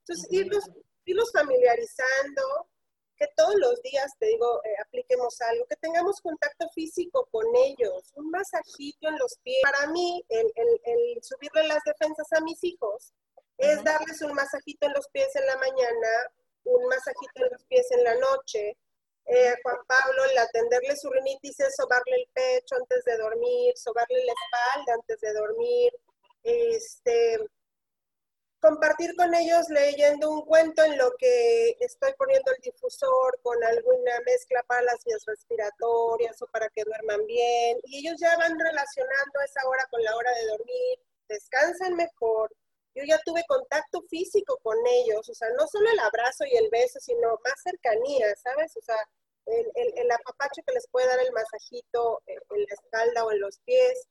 Entonces, 0.00 0.26
irlos 0.30 0.64
irlos 1.06 1.30
familiarizando, 1.32 2.68
que 3.16 3.26
todos 3.36 3.54
los 3.56 3.80
días, 3.82 4.12
te 4.18 4.26
digo, 4.26 4.60
eh, 4.64 4.76
apliquemos 4.84 5.40
algo, 5.40 5.66
que 5.66 5.76
tengamos 5.76 6.20
contacto 6.20 6.68
físico 6.74 7.28
con 7.30 7.44
ellos, 7.56 8.12
un 8.14 8.30
masajito 8.30 9.08
en 9.08 9.18
los 9.18 9.38
pies. 9.42 9.60
Para 9.62 9.86
mí, 9.90 10.24
el, 10.28 11.18
subirle 11.22 11.66
las 11.66 11.82
defensas 11.84 12.26
a 12.32 12.40
mis 12.40 12.62
hijos 12.62 13.12
es 13.58 13.82
darles 13.84 14.20
un 14.22 14.34
masajito 14.34 14.86
en 14.86 14.92
los 14.92 15.08
pies 15.08 15.34
en 15.34 15.46
la 15.46 15.56
mañana, 15.56 16.08
un 16.64 16.86
masajito 16.86 17.44
en 17.44 17.50
los 17.50 17.64
pies 17.64 17.86
en 17.90 18.04
la 18.04 18.14
noche. 18.16 18.76
Eh, 19.26 19.54
Juan 19.62 19.78
Pablo, 19.88 20.24
el 20.24 20.38
atenderle 20.38 20.96
su 20.96 21.10
rinitis 21.10 21.58
es 21.60 21.74
sobarle 21.74 22.16
el 22.16 22.28
pecho 22.32 22.76
antes 22.76 23.04
de 23.04 23.16
dormir, 23.16 23.76
sobarle 23.76 24.24
la 24.24 24.32
espalda 24.32 24.94
antes 24.94 25.20
de 25.20 25.32
dormir, 25.32 25.92
este, 26.44 27.38
compartir 28.66 29.14
con 29.14 29.32
ellos 29.32 29.68
leyendo 29.68 30.28
un 30.28 30.42
cuento 30.42 30.82
en 30.82 30.98
lo 30.98 31.12
que 31.18 31.76
estoy 31.78 32.12
poniendo 32.18 32.50
el 32.50 32.60
difusor 32.62 33.38
con 33.42 33.62
alguna 33.62 34.20
mezcla 34.26 34.60
para 34.64 34.82
las 34.82 35.04
vías 35.04 35.24
respiratorias 35.24 36.42
o 36.42 36.46
para 36.48 36.68
que 36.70 36.82
duerman 36.82 37.24
bien. 37.26 37.78
Y 37.84 38.00
ellos 38.00 38.18
ya 38.20 38.36
van 38.36 38.58
relacionando 38.58 39.40
esa 39.44 39.60
hora 39.68 39.86
con 39.88 40.02
la 40.02 40.16
hora 40.16 40.32
de 40.32 40.46
dormir, 40.46 40.98
descansan 41.28 41.94
mejor. 41.94 42.52
Yo 42.96 43.04
ya 43.06 43.20
tuve 43.24 43.44
contacto 43.46 44.02
físico 44.10 44.58
con 44.64 44.76
ellos, 44.84 45.28
o 45.28 45.34
sea, 45.34 45.48
no 45.50 45.66
solo 45.68 45.88
el 45.88 46.00
abrazo 46.00 46.44
y 46.46 46.56
el 46.56 46.68
beso, 46.70 46.98
sino 46.98 47.38
más 47.44 47.62
cercanía, 47.62 48.34
¿sabes? 48.42 48.76
O 48.76 48.80
sea, 48.82 48.96
el, 49.46 49.70
el, 49.74 49.92
el 49.96 50.10
apapacho 50.10 50.62
que 50.66 50.74
les 50.74 50.88
puede 50.88 51.06
dar 51.06 51.20
el 51.20 51.30
masajito 51.30 52.20
en 52.26 52.40
la 52.50 52.74
espalda 52.74 53.24
o 53.24 53.30
en 53.30 53.40
los 53.40 53.60
pies 53.60 54.08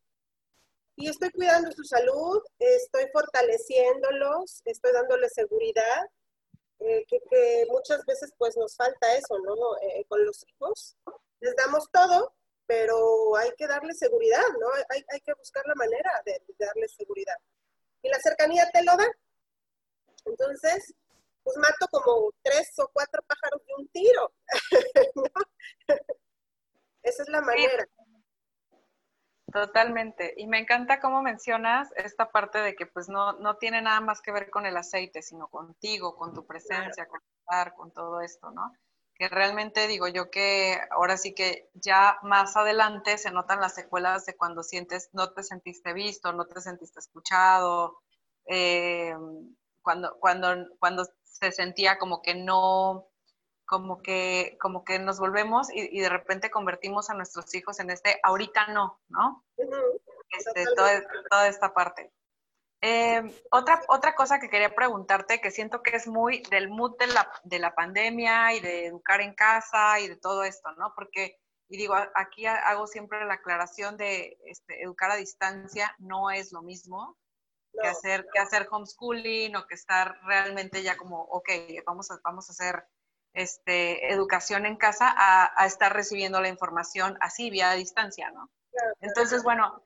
y 0.95 1.09
estoy 1.09 1.29
cuidando 1.31 1.71
su 1.71 1.83
salud, 1.83 2.41
estoy 2.57 3.05
fortaleciéndolos, 3.11 4.61
estoy 4.65 4.93
dándoles 4.93 5.33
seguridad, 5.33 6.09
eh, 6.79 7.05
que, 7.07 7.65
muchas 7.69 8.05
veces 8.05 8.33
pues 8.37 8.55
nos 8.57 8.75
falta 8.75 9.15
eso, 9.15 9.37
¿no? 9.39 9.55
Eh, 9.81 10.05
con 10.07 10.25
los 10.25 10.45
hijos, 10.47 10.97
les 11.41 11.55
damos 11.55 11.89
todo, 11.91 12.33
pero 12.65 13.35
hay 13.37 13.51
que 13.57 13.67
darles 13.67 13.97
seguridad, 13.99 14.43
¿no? 14.59 14.67
Hay, 14.89 15.03
hay 15.11 15.19
que 15.21 15.33
buscar 15.33 15.63
la 15.67 15.75
manera 15.75 16.11
de, 16.25 16.41
darles 16.57 16.93
seguridad. 16.95 17.37
Y 18.01 18.09
la 18.09 18.19
cercanía 18.19 18.69
te 18.71 18.83
lo 18.83 18.95
da. 18.95 19.07
Entonces, 20.25 20.93
pues 21.43 21.57
mato 21.57 21.87
como 21.91 22.31
tres 22.41 22.71
o 22.79 22.89
cuatro 22.93 23.21
pájaros 23.23 23.61
de 23.65 23.73
un 23.77 23.87
tiro, 23.89 24.31
¿no? 25.15 25.23
Esa 27.03 27.23
es 27.23 27.29
la 27.29 27.41
manera. 27.41 27.87
Totalmente. 29.55 30.33
Y 30.35 30.47
me 30.47 30.59
encanta 30.59 30.99
cómo 30.99 31.21
mencionas 31.21 31.89
esta 31.95 32.29
parte 32.29 32.57
de 32.57 32.75
que 32.75 32.87
pues 32.87 33.07
no, 33.07 33.39
no 33.39 33.55
tiene 33.55 33.81
nada 33.81 34.01
más 34.01 34.21
que 34.21 34.33
ver 34.33 34.49
con 34.49 34.65
el 34.65 34.75
aceite, 34.75 35.21
sino 35.21 35.47
contigo, 35.47 36.17
con 36.17 36.33
tu 36.33 36.45
presencia, 36.45 37.07
con 37.07 37.21
estar, 37.39 37.73
con 37.73 37.93
todo 37.93 38.19
esto, 38.19 38.51
¿no? 38.51 38.73
que 39.17 39.29
realmente 39.29 39.87
digo 39.87 40.09
yo 40.09 40.29
que 40.29 40.77
ahora 40.91 41.15
sí 41.15 41.33
que 41.33 41.69
ya 41.73 42.19
más 42.21 42.57
adelante 42.57 43.17
se 43.17 43.31
notan 43.31 43.61
las 43.61 43.73
secuelas 43.73 44.25
de 44.25 44.35
cuando 44.35 44.61
sientes, 44.61 45.09
no 45.13 45.31
te 45.31 45.41
sentiste 45.41 45.93
visto, 45.93 46.33
no 46.33 46.45
te 46.47 46.59
sentiste 46.59 46.99
escuchado, 46.99 48.01
eh, 48.45 49.15
cuando, 49.81 50.17
cuando, 50.19 50.53
cuando 50.79 51.05
se 51.23 51.53
sentía 51.53 51.97
como 51.97 52.21
que 52.21 52.35
no, 52.35 53.07
como 53.65 54.01
que, 54.01 54.57
como 54.59 54.83
que 54.83 54.99
nos 54.99 55.19
volvemos 55.19 55.67
y, 55.73 55.99
de 55.99 56.09
repente 56.09 56.51
convertimos 56.51 57.09
a 57.09 57.13
nuestros 57.13 57.53
hijos 57.55 57.79
en 57.79 57.89
este, 57.89 58.19
ahorita 58.23 58.67
no, 58.67 59.01
¿no? 59.09 59.43
Este, 59.57 60.65
toda 61.29 61.47
esta 61.47 61.73
parte. 61.73 62.11
Eh, 62.81 63.23
otra, 63.49 63.81
otra 63.87 64.13
cosa 64.13 64.39
que 64.39 64.49
quería 64.49 64.75
preguntarte, 64.75 65.41
que 65.41 65.49
siento 65.49 65.81
que 65.81 65.95
es 65.95 66.07
muy 66.07 66.43
del 66.51 66.69
mood 66.69 66.95
de 66.99 67.07
la, 67.07 67.31
de 67.43 67.57
la 67.57 67.73
pandemia 67.73 68.53
y 68.53 68.59
de 68.59 68.85
educar 68.85 69.21
en 69.21 69.33
casa 69.33 69.99
y 69.99 70.07
de 70.07 70.17
todo 70.17 70.43
esto, 70.43 70.71
¿no? 70.73 70.93
Porque, 70.95 71.39
y 71.67 71.77
digo, 71.77 71.95
aquí 72.13 72.45
hago 72.45 72.85
siempre 72.85 73.25
la 73.25 73.35
aclaración 73.35 73.97
de 73.97 74.37
este, 74.45 74.83
educar 74.83 75.09
a 75.09 75.15
distancia 75.15 75.95
no 75.97 76.29
es 76.29 76.51
lo 76.51 76.61
mismo 76.61 77.17
que, 77.81 77.87
hacer, 77.87 78.27
que 78.31 78.39
hacer 78.39 78.67
homeschooling 78.69 79.55
o 79.55 79.65
que 79.65 79.73
estar 79.75 80.19
realmente 80.25 80.83
ya 80.83 80.95
como, 80.95 81.23
ok, 81.23 81.49
vamos 81.85 82.11
a, 82.11 82.19
vamos 82.23 82.49
a 82.49 82.51
hacer 82.51 82.87
este, 83.35 84.11
educación 84.11 84.65
en 84.65 84.77
casa 84.77 85.13
a, 85.15 85.51
a 85.55 85.65
estar 85.65 85.93
recibiendo 85.93 86.41
la 86.41 86.49
información 86.49 87.17
así, 87.21 87.49
vía 87.49 87.71
distancia, 87.71 88.31
¿no? 88.31 88.49
Entonces, 89.01 89.43
bueno, 89.43 89.85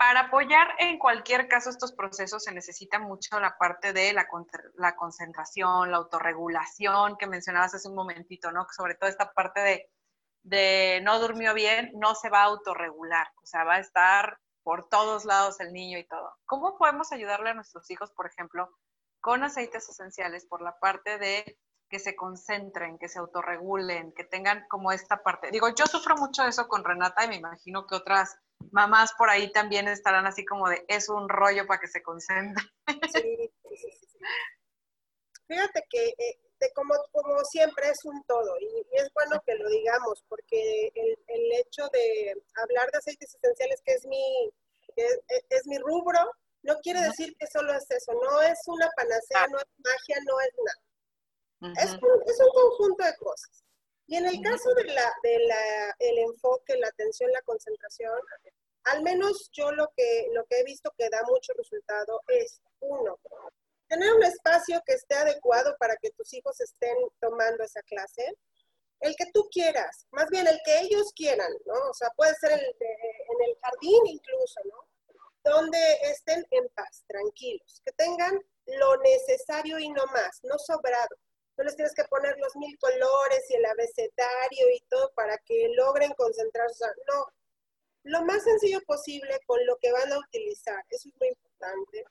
para 0.00 0.20
apoyar 0.20 0.68
en 0.78 0.98
cualquier 0.98 1.46
caso 1.46 1.68
estos 1.68 1.92
procesos 1.92 2.44
se 2.44 2.52
necesita 2.52 2.98
mucho 2.98 3.38
la 3.38 3.58
parte 3.58 3.92
de 3.92 4.14
la, 4.14 4.26
la, 4.76 4.96
concentración, 4.96 5.90
la 5.90 5.98
autorregulación 5.98 7.18
que 7.18 7.26
mencionabas 7.26 7.74
hace 7.74 7.86
un 7.86 7.96
momentito, 7.96 8.50
¿no? 8.50 8.66
Sobre 8.74 8.94
todo 8.94 9.10
esta 9.10 9.30
parte 9.32 9.60
de, 9.60 9.90
de 10.42 11.00
no 11.02 11.20
durmió 11.20 11.52
bien, 11.52 11.90
no 11.96 12.14
se 12.14 12.30
va 12.30 12.40
a 12.40 12.44
autorregular, 12.44 13.28
o 13.42 13.46
sea, 13.46 13.64
va 13.64 13.74
a 13.74 13.80
estar 13.80 14.38
por 14.62 14.88
todos 14.88 15.26
lados 15.26 15.60
el 15.60 15.70
niño 15.72 15.98
y 15.98 16.06
todo. 16.06 16.34
¿Cómo 16.46 16.78
podemos 16.78 17.12
ayudarle 17.12 17.50
a 17.50 17.54
nuestros 17.54 17.90
hijos, 17.90 18.10
por 18.12 18.26
ejemplo, 18.26 18.70
con 19.20 19.44
aceites 19.44 19.86
esenciales 19.86 20.46
por 20.46 20.62
la 20.62 20.78
parte 20.78 21.18
de 21.18 21.58
que 21.90 21.98
se 21.98 22.16
concentren, 22.16 22.98
que 22.98 23.08
se 23.08 23.18
autorregulen, 23.18 24.12
que 24.12 24.24
tengan 24.24 24.66
como 24.68 24.92
esta 24.92 25.22
parte? 25.22 25.50
Digo, 25.50 25.68
yo 25.74 25.86
sufro 25.86 26.16
mucho 26.16 26.46
eso 26.46 26.68
con 26.68 26.84
Renata 26.84 27.24
y 27.24 27.28
me 27.28 27.36
imagino 27.36 27.86
que 27.86 27.96
otras 27.96 28.36
mamás 28.70 29.12
por 29.18 29.28
ahí 29.28 29.52
también 29.52 29.88
estarán 29.88 30.26
así 30.26 30.44
como 30.44 30.68
de, 30.68 30.84
es 30.88 31.08
un 31.08 31.28
rollo 31.28 31.66
para 31.66 31.80
que 31.80 31.88
se 31.88 32.02
concentre. 32.02 32.64
Sí, 33.12 33.50
sí, 33.68 33.76
sí, 33.76 34.18
Fíjate 35.46 35.82
que 35.90 36.06
eh, 36.06 36.38
de 36.60 36.70
como, 36.74 36.94
como 37.10 37.42
siempre 37.44 37.88
es 37.88 37.98
un 38.04 38.22
todo 38.24 38.54
y, 38.60 38.86
es 38.92 39.10
bueno 39.14 39.42
que 39.44 39.54
lo 39.56 39.68
digamos 39.68 40.22
porque 40.28 40.92
el, 40.94 41.18
el, 41.26 41.52
hecho 41.54 41.88
de 41.92 42.34
hablar 42.62 42.90
de 42.92 42.98
aceites 42.98 43.34
esenciales, 43.34 43.80
que 43.84 43.94
es 43.94 44.06
mi, 44.06 44.50
es, 44.96 45.66
mi 45.66 45.78
rubro, 45.78 46.20
no 46.62 46.76
quiere 46.82 47.00
decir 47.00 47.34
que 47.36 47.46
solo 47.46 47.72
es 47.72 47.90
eso, 47.90 48.12
no 48.12 48.42
es 48.42 48.58
una 48.66 48.88
panacea, 48.96 49.46
no 49.48 49.58
es 49.58 49.66
magia, 49.78 50.18
no 50.26 50.40
es 50.40 50.54
nada. 50.64 50.89
Es, 51.60 51.92
un, 51.92 52.22
es 52.26 52.40
un 52.40 52.50
conjunto 52.50 53.04
de 53.04 53.16
cosas. 53.16 53.64
Y 54.06 54.16
en 54.16 54.26
el 54.26 54.40
caso 54.42 54.74
de 54.74 54.84
la, 54.84 55.14
de 55.22 55.38
la, 55.46 55.96
el 56.00 56.18
enfoque, 56.18 56.76
la 56.78 56.88
atención, 56.88 57.30
la 57.30 57.42
concentración, 57.42 58.18
al 58.84 59.02
menos 59.02 59.50
yo 59.52 59.70
lo 59.72 59.92
que, 59.96 60.28
lo 60.32 60.44
que 60.46 60.58
he 60.58 60.64
visto 60.64 60.92
que 60.98 61.08
da 61.10 61.22
mucho 61.28 61.52
resultado 61.56 62.20
es, 62.28 62.60
uno, 62.80 63.18
tener 63.88 64.12
un 64.12 64.22
espacio 64.24 64.82
que 64.86 64.94
esté 64.94 65.14
adecuado 65.14 65.76
para 65.78 65.96
que 65.96 66.10
tus 66.10 66.32
hijos 66.34 66.60
estén 66.60 66.96
tomando 67.20 67.62
esa 67.62 67.82
clase, 67.82 68.36
el 69.00 69.14
que 69.16 69.26
tú 69.32 69.48
quieras, 69.50 70.06
más 70.10 70.28
bien 70.28 70.46
el 70.46 70.58
que 70.64 70.80
ellos 70.80 71.12
quieran, 71.14 71.52
¿no? 71.64 71.74
O 71.90 71.94
sea, 71.94 72.10
puede 72.16 72.34
ser 72.34 72.52
en 72.52 73.48
el 73.48 73.56
jardín 73.62 74.06
incluso, 74.06 74.60
¿no? 74.64 74.88
Donde 75.42 75.78
estén 76.02 76.46
en 76.50 76.68
paz, 76.70 77.04
tranquilos, 77.06 77.80
que 77.84 77.92
tengan 77.92 78.38
lo 78.66 78.96
necesario 78.98 79.78
y 79.78 79.88
no 79.88 80.04
más, 80.06 80.40
no 80.42 80.58
sobrado 80.58 81.16
no 81.60 81.64
les 81.64 81.76
tienes 81.76 81.94
que 81.94 82.04
poner 82.04 82.38
los 82.38 82.56
mil 82.56 82.74
colores 82.78 83.44
y 83.50 83.54
el 83.54 83.66
abecedario 83.66 84.70
y 84.74 84.80
todo 84.88 85.12
para 85.14 85.36
que 85.44 85.68
logren 85.76 86.10
concentrarse. 86.14 86.86
No, 87.06 87.26
lo 88.04 88.24
más 88.24 88.42
sencillo 88.44 88.80
posible 88.86 89.38
con 89.44 89.58
lo 89.66 89.76
que 89.76 89.92
van 89.92 90.10
a 90.10 90.18
utilizar, 90.18 90.82
eso 90.88 91.10
es 91.10 91.14
muy 91.20 91.28
importante. 91.28 92.04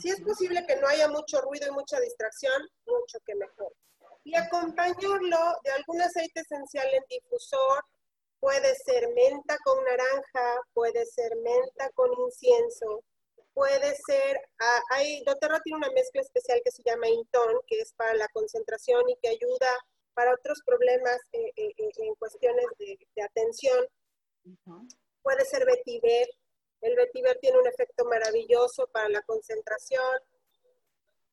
Si 0.00 0.08
es 0.08 0.22
posible 0.22 0.64
que 0.66 0.76
no 0.76 0.86
haya 0.88 1.06
mucho 1.08 1.42
ruido 1.42 1.68
y 1.68 1.72
mucha 1.72 2.00
distracción, 2.00 2.62
mucho 2.86 3.18
que 3.26 3.34
mejor. 3.34 3.74
Y 4.24 4.34
acompañarlo 4.34 5.38
de 5.64 5.70
algún 5.70 6.00
aceite 6.00 6.40
esencial 6.40 6.88
en 6.94 7.04
difusor, 7.10 7.84
puede 8.40 8.74
ser 8.74 9.06
menta 9.12 9.58
con 9.64 9.84
naranja, 9.84 10.62
puede 10.72 11.04
ser 11.04 11.36
menta 11.36 11.90
con 11.90 12.10
incienso, 12.24 13.04
puede 13.58 13.92
ser, 14.06 14.40
ah, 14.60 14.80
hay, 14.90 15.24
doTERRA 15.24 15.58
tiene 15.64 15.78
una 15.78 15.90
mezcla 15.90 16.22
especial 16.22 16.60
que 16.64 16.70
se 16.70 16.82
llama 16.86 17.08
Intón, 17.08 17.58
que 17.66 17.80
es 17.80 17.92
para 17.94 18.14
la 18.14 18.28
concentración 18.28 19.02
y 19.08 19.16
que 19.20 19.30
ayuda 19.30 19.68
para 20.14 20.32
otros 20.32 20.62
problemas 20.64 21.18
eh, 21.32 21.52
eh, 21.56 21.74
eh, 21.76 21.90
en 21.96 22.14
cuestiones 22.14 22.66
de, 22.78 23.22
atención. 23.22 23.84
Puede 25.22 25.44
ser 25.44 25.66
vetiver, 25.66 26.28
el 26.82 26.94
vetiver 26.94 27.36
tiene 27.40 27.58
un 27.58 27.66
efecto 27.66 28.04
maravilloso 28.04 28.86
para 28.92 29.08
la 29.08 29.22
concentración. 29.22 30.20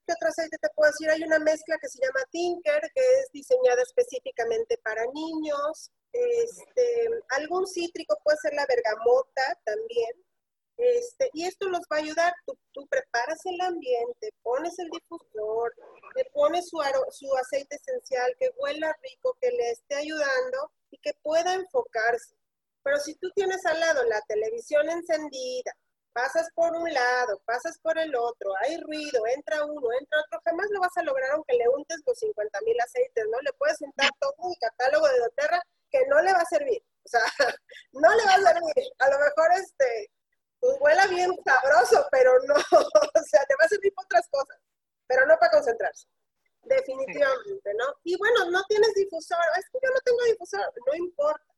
¿Qué 0.08 0.14
otro 0.14 0.30
aceite 0.30 0.58
te 0.60 0.70
puedo 0.76 0.92
decir? 0.92 1.10
Hay 1.12 1.22
una 1.24 1.38
mezcla 1.38 1.78
que 1.80 1.90
se 1.90 2.00
llama 2.02 2.26
Tinker, 2.32 2.82
que 2.94 3.02
es 3.22 3.32
diseñada 3.32 3.84
específicamente 3.84 4.80
para 4.84 5.04
niños. 5.14 5.92
Este, 6.12 7.08
algún 7.38 7.68
cítrico 7.68 8.18
puede 8.24 8.38
ser 8.42 8.54
la 8.56 8.66
bergamota 8.66 9.60
también. 9.64 10.25
Este, 10.78 11.30
y 11.34 11.46
esto 11.46 11.70
nos 11.70 11.82
va 11.92 11.98
a 11.98 12.00
ayudar. 12.00 12.34
Tú, 12.46 12.58
tú, 12.74 12.86
preparas 12.88 13.40
el 13.46 13.60
ambiente, 13.62 14.34
pones 14.44 14.78
el 14.80 14.90
difusor, 14.90 15.74
le 16.16 16.26
pones 16.34 16.68
su, 16.70 16.78
su 17.12 17.36
aceite 17.38 17.76
esencial 17.76 18.36
que 18.40 18.52
huela 18.58 18.96
rico, 19.02 19.38
que 19.40 19.52
le 19.52 19.72
esté 19.72 19.96
ayudando 19.96 20.72
y 20.92 20.98
que 20.98 21.14
pueda 21.24 21.54
enfocarse. 21.54 22.36
Pero 22.84 22.98
si 23.00 23.16
tú 23.16 23.30
tienes 23.34 23.66
al 23.66 23.80
lado 23.80 24.04
la 24.04 24.22
televisión 24.28 24.90
encendida, 24.90 25.72
pasas 26.14 26.48
por 26.56 26.74
un 26.74 26.92
lado, 26.94 27.42
pasas 27.46 27.78
por 27.80 27.98
el 27.98 28.16
otro, 28.16 28.54
hay 28.62 28.78
ruido, 28.78 29.26
entra 29.36 29.66
uno, 29.66 29.88
entra 30.00 30.20
otro, 30.26 30.40
jamás 30.46 30.68
lo 30.72 30.80
vas 30.80 30.96
a 30.96 31.04
lograr 31.04 31.32
aunque 31.32 31.58
le 31.58 31.68
untes 31.68 32.02
los 32.06 32.18
50 32.18 32.62
mil 32.62 32.80
aceites, 32.80 33.26
¿no? 33.30 33.42
Le 33.42 33.52
puedes 33.54 33.82
untar 33.82 34.10
todo 34.20 34.34
un 34.38 34.56
catálogo 34.56 35.08
de 35.08 35.20
doTERRA 35.20 35.62
que 35.92 36.06
no 36.08 36.22
le 36.22 36.32
va 36.32 36.40
a 36.40 36.46
servir. 36.46 36.82
O 37.04 37.10
sea, 37.10 37.22
no 37.94 38.10
le 38.16 38.26
va 38.26 38.34
a 38.34 38.54
servir. 38.54 38.94
A 39.00 39.10
lo 39.10 39.20
mejor 39.20 39.48
este, 39.60 40.10
pues 40.60 40.78
huela 40.80 41.08
bien 41.08 41.32
sabroso, 41.44 42.08
pero 42.12 42.32
no, 42.48 42.54
o 42.56 43.24
sea, 43.30 43.46
te 43.46 43.56
va 43.56 43.66
a 43.66 43.70
servir 43.70 43.94
para 43.94 44.06
otras 44.06 44.28
cosas, 44.30 44.58
pero 45.08 45.26
no 45.26 45.38
para 45.38 45.52
concentrarse. 45.52 46.08
Definitivamente, 46.64 47.74
¿no? 47.76 47.86
Y 48.04 48.18
bueno, 48.18 48.50
no 48.50 48.64
tienes 48.68 48.94
difusor, 48.96 49.38
es 49.60 49.66
que 49.70 49.80
yo 49.84 49.90
no 49.94 50.00
tengo 50.04 50.24
difusor, 50.24 50.74
no 50.88 50.96
importa. 50.96 51.54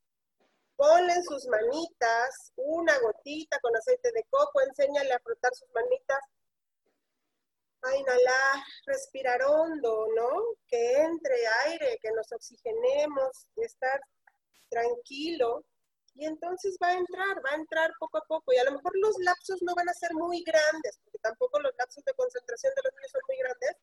Ponle 0.75 1.13
en 1.13 1.23
sus 1.23 1.47
manitas 1.47 2.51
una 2.55 2.99
gotita 2.99 3.57
con 3.61 3.75
aceite 3.75 4.11
de 4.11 4.23
coco, 4.29 4.61
enséñale 4.61 5.13
a 5.13 5.19
frotar 5.19 5.55
sus 5.55 5.69
manitas, 5.73 6.19
a 7.83 7.95
inhalar, 7.95 8.63
respirar 8.85 9.41
hondo, 9.43 10.07
¿no? 10.15 10.29
Que 10.67 11.01
entre 11.01 11.35
aire, 11.65 11.97
que 12.01 12.11
nos 12.11 12.31
oxigenemos, 12.31 13.47
estar 13.55 14.01
tranquilo 14.69 15.63
y 16.17 16.25
entonces 16.25 16.77
va 16.81 16.89
a 16.89 16.97
entrar, 16.97 17.37
va 17.45 17.51
a 17.51 17.55
entrar 17.55 17.91
poco 17.99 18.17
a 18.17 18.25
poco. 18.27 18.51
Y 18.51 18.57
a 18.57 18.63
lo 18.63 18.71
mejor 18.71 18.91
los 18.95 19.15
lapsos 19.19 19.61
no 19.61 19.75
van 19.75 19.87
a 19.87 19.93
ser 19.93 20.13
muy 20.13 20.43
grandes, 20.43 20.99
porque 21.03 21.19
tampoco 21.19 21.59
los 21.59 21.73
lapsos 21.77 22.03
de 22.03 22.13
concentración 22.13 22.73
de 22.75 22.81
los 22.83 22.93
niños 22.95 23.11
son 23.11 23.21
muy 23.27 23.37
grandes. 23.37 23.75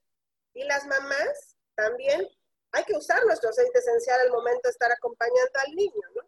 Y 0.55 0.65
las 0.65 0.87
mamás 0.87 1.57
también, 1.77 2.29
hay 2.73 2.85
que 2.85 2.97
usar 2.97 3.25
nuestro 3.25 3.51
aceite 3.51 3.79
esencial 3.79 4.21
al 4.21 4.33
momento 4.33 4.63
de 4.65 4.71
estar 4.71 4.91
acompañando 4.91 5.61
al 5.65 5.75
niño, 5.75 6.09
¿no? 6.17 6.23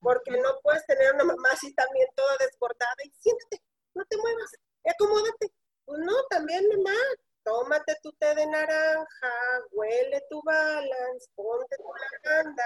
Porque 0.00 0.30
no 0.30 0.60
puedes 0.62 0.84
tener 0.86 1.12
una 1.12 1.24
mamá 1.24 1.50
así 1.52 1.74
también 1.74 2.08
toda 2.14 2.36
desbordada 2.38 3.02
y 3.04 3.10
siéntate, 3.10 3.62
no 3.94 4.04
te 4.06 4.16
muevas, 4.16 4.50
acomódate. 4.84 5.52
Pues 5.84 6.00
no, 6.00 6.14
también 6.30 6.66
mamá, 6.68 6.98
tómate 7.42 7.96
tu 8.02 8.12
té 8.12 8.34
de 8.34 8.46
naranja, 8.46 9.32
huele 9.72 10.22
tu 10.30 10.42
balance, 10.42 11.28
ponte 11.34 11.76
tu 11.76 11.90
lavanda 12.24 12.64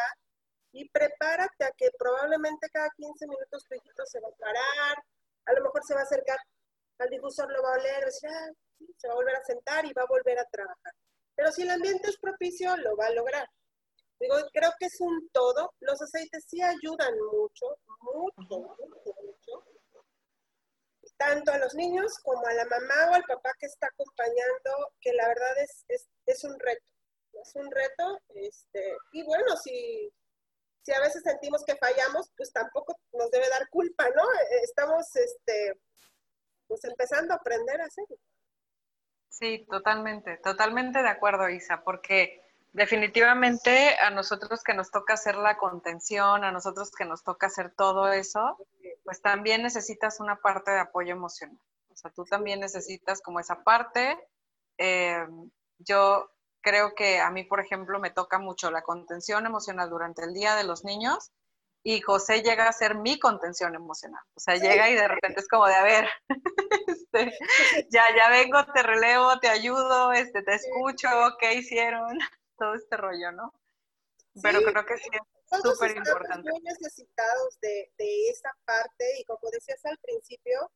y 0.73 0.89
prepárate 0.91 1.65
a 1.65 1.73
que 1.77 1.91
probablemente 1.99 2.69
cada 2.71 2.91
15 2.97 3.27
minutos 3.27 3.65
tu 3.69 3.75
hijito 3.75 4.05
se 4.07 4.21
va 4.21 4.29
a 4.29 4.39
parar, 4.39 5.05
a 5.47 5.53
lo 5.53 5.63
mejor 5.63 5.85
se 5.85 5.95
va 5.95 6.01
a 6.01 6.05
acercar 6.05 6.39
al 6.99 7.09
difusor, 7.09 7.51
lo 7.51 7.63
va 7.63 7.71
a 7.75 7.79
oler, 7.79 8.05
ah, 8.05 8.51
se 8.97 9.09
va 9.09 9.15
a 9.15 9.17
volver 9.17 9.37
a 9.37 9.45
sentar 9.45 9.85
y 9.87 9.93
va 9.93 10.03
a 10.03 10.07
volver 10.07 10.39
a 10.39 10.45
trabajar. 10.45 10.93
Pero 11.35 11.53
si 11.53 11.63
el 11.63 11.71
ambiente 11.71 12.09
es 12.09 12.19
propicio, 12.19 12.77
lo 12.79 12.97
va 12.97 13.07
a 13.07 13.11
lograr. 13.11 13.49
Digo, 14.19 14.35
creo 14.53 14.73
que 14.79 14.87
es 14.87 15.01
un 15.01 15.29
todo. 15.33 15.73
Los 15.81 16.03
aceites 16.03 16.45
sí 16.49 16.61
ayudan 16.61 17.15
mucho, 17.33 17.79
mucho, 18.01 18.59
mucho, 18.59 19.15
mucho. 19.23 19.65
Tanto 21.17 21.53
a 21.53 21.59
los 21.59 21.75
niños 21.75 22.19
como 22.23 22.45
a 22.47 22.53
la 22.53 22.65
mamá 22.65 23.11
o 23.11 23.15
al 23.15 23.23
papá 23.25 23.53
que 23.59 23.67
está 23.67 23.87
acompañando, 23.87 24.93
que 25.01 25.13
la 25.13 25.29
verdad 25.29 25.59
es, 25.59 25.85
es, 25.89 26.09
es 26.27 26.45
un 26.45 26.59
reto. 26.59 26.93
es 27.33 27.55
un 27.55 27.71
reto. 27.71 28.21
Este, 28.35 28.97
y 29.13 29.23
bueno, 29.25 29.57
si, 29.57 30.13
si 30.89 30.95
a 30.95 31.01
veces 31.01 31.23
sentimos 31.23 31.63
que 31.67 31.77
fallamos, 31.77 32.31
pues 32.35 32.51
tampoco 32.51 32.99
nos 33.13 33.31
debe 33.31 33.47
dar 33.51 33.69
culpa, 33.69 34.05
¿no? 34.09 34.23
Estamos 34.63 35.15
este, 35.17 35.79
pues 36.67 36.83
empezando 36.85 37.35
a 37.35 37.37
aprender 37.37 37.79
a 37.79 37.85
hacerlo. 37.85 38.17
Sí, 39.29 39.67
totalmente, 39.69 40.39
totalmente 40.39 41.03
de 41.03 41.09
acuerdo, 41.11 41.47
Isa, 41.51 41.83
porque 41.85 42.41
definitivamente 42.73 43.97
a 43.99 44.09
nosotros 44.09 44.63
que 44.65 44.73
nos 44.73 44.91
toca 44.91 45.13
hacer 45.13 45.35
la 45.37 45.59
contención, 45.59 46.43
a 46.43 46.53
nosotros 46.53 46.91
que 46.91 47.05
nos 47.05 47.23
toca 47.23 47.49
hacer 47.49 47.75
todo 47.75 48.11
eso, 48.11 48.57
pues 49.05 49.21
también 49.21 49.63
necesitas 49.63 50.21
una 50.21 50.37
parte 50.37 50.71
de 50.71 50.81
apoyo 50.81 51.13
emocional. 51.13 51.61
O 51.91 51.97
sea, 51.97 52.11
tú 52.13 52.25
también 52.25 52.61
necesitas 52.61 53.21
como 53.21 53.41
esa 53.41 53.63
parte. 53.63 54.19
Eh, 54.79 55.27
yo 55.81 56.31
creo 56.61 56.95
que 56.95 57.21
a 57.21 57.31
mí, 57.31 57.45
por 57.45 57.61
ejemplo, 57.61 57.99
me 57.99 58.11
toca 58.11 58.39
mucho 58.39 58.71
la 58.71 58.83
contención 58.83 59.47
emocional 59.47 59.91
durante 59.91 60.25
el 60.25 60.35
Día 60.35 60.57
de 60.57 60.65
los 60.65 60.85
Niños 60.85 61.33
y 61.83 62.01
José 62.01 62.43
llega 62.43 62.69
a 62.69 62.73
ser 62.73 62.97
mi 62.97 63.19
contención 63.19 63.75
emocional. 63.75 64.23
O 64.35 64.41
sea, 64.41 64.57
llega 64.57 64.91
y 64.91 64.95
de 64.95 65.09
repente 65.09 65.41
es 65.41 65.49
como 65.49 65.67
de, 65.67 65.75
a 65.75 65.83
ver, 65.83 66.09
este, 66.87 67.33
ya, 67.91 68.03
ya 68.17 68.29
vengo, 68.31 68.65
te 68.75 68.83
relevo, 68.83 69.39
te 69.41 69.49
ayudo, 69.49 70.13
este, 70.13 70.43
te 70.43 70.55
escucho, 70.55 71.09
¿qué 71.39 71.55
hicieron? 71.55 72.19
Todo 72.59 72.75
este 72.75 72.97
rollo, 72.97 73.33
¿no? 73.33 73.55
Pero 74.43 74.61
creo 74.63 74.85
que 74.85 74.99
sí 74.99 75.09
es 75.13 75.63
súper 75.63 75.97
importante. 75.97 76.51
muy 76.51 76.61
necesitados 76.61 77.59
de, 77.61 77.91
de 77.97 78.29
esa 78.29 78.51
parte 78.65 79.05
y 79.19 79.25
como 79.25 79.51
decías 79.51 79.85
al 79.85 79.99
principio, 79.99 80.71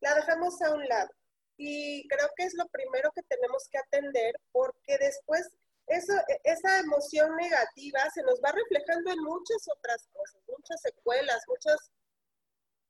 la 0.00 0.14
dejamos 0.14 0.60
a 0.62 0.74
un 0.74 0.86
lado. 0.86 1.10
Y 1.58 2.06
creo 2.06 2.30
que 2.36 2.44
es 2.44 2.54
lo 2.54 2.66
primero 2.68 3.10
que 3.12 3.22
tenemos 3.24 3.68
que 3.68 3.78
atender 3.78 4.40
porque 4.52 4.96
después 4.98 5.50
eso, 5.88 6.12
e, 6.28 6.40
esa 6.44 6.78
emoción 6.78 7.34
negativa 7.36 8.08
se 8.14 8.22
nos 8.22 8.40
va 8.40 8.52
reflejando 8.52 9.10
en 9.10 9.18
muchas 9.24 9.66
otras 9.76 10.08
cosas, 10.12 10.40
muchas 10.46 10.80
secuelas, 10.80 11.42
muchas, 11.48 11.90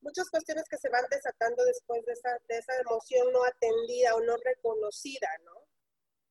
muchas 0.01 0.29
cuestiones 0.31 0.69
que 0.69 0.77
se 0.77 0.91
van 0.91 1.07
desatando 1.11 1.65
después 1.65 2.05
de 2.05 2.13
esa, 2.13 2.39
de 2.49 2.59
esa 2.59 2.77
emoción 2.77 3.33
no 3.33 3.43
atendida 3.45 4.15
o 4.15 4.21
no 4.21 4.37
reconocida, 4.37 5.29
¿no? 5.45 5.53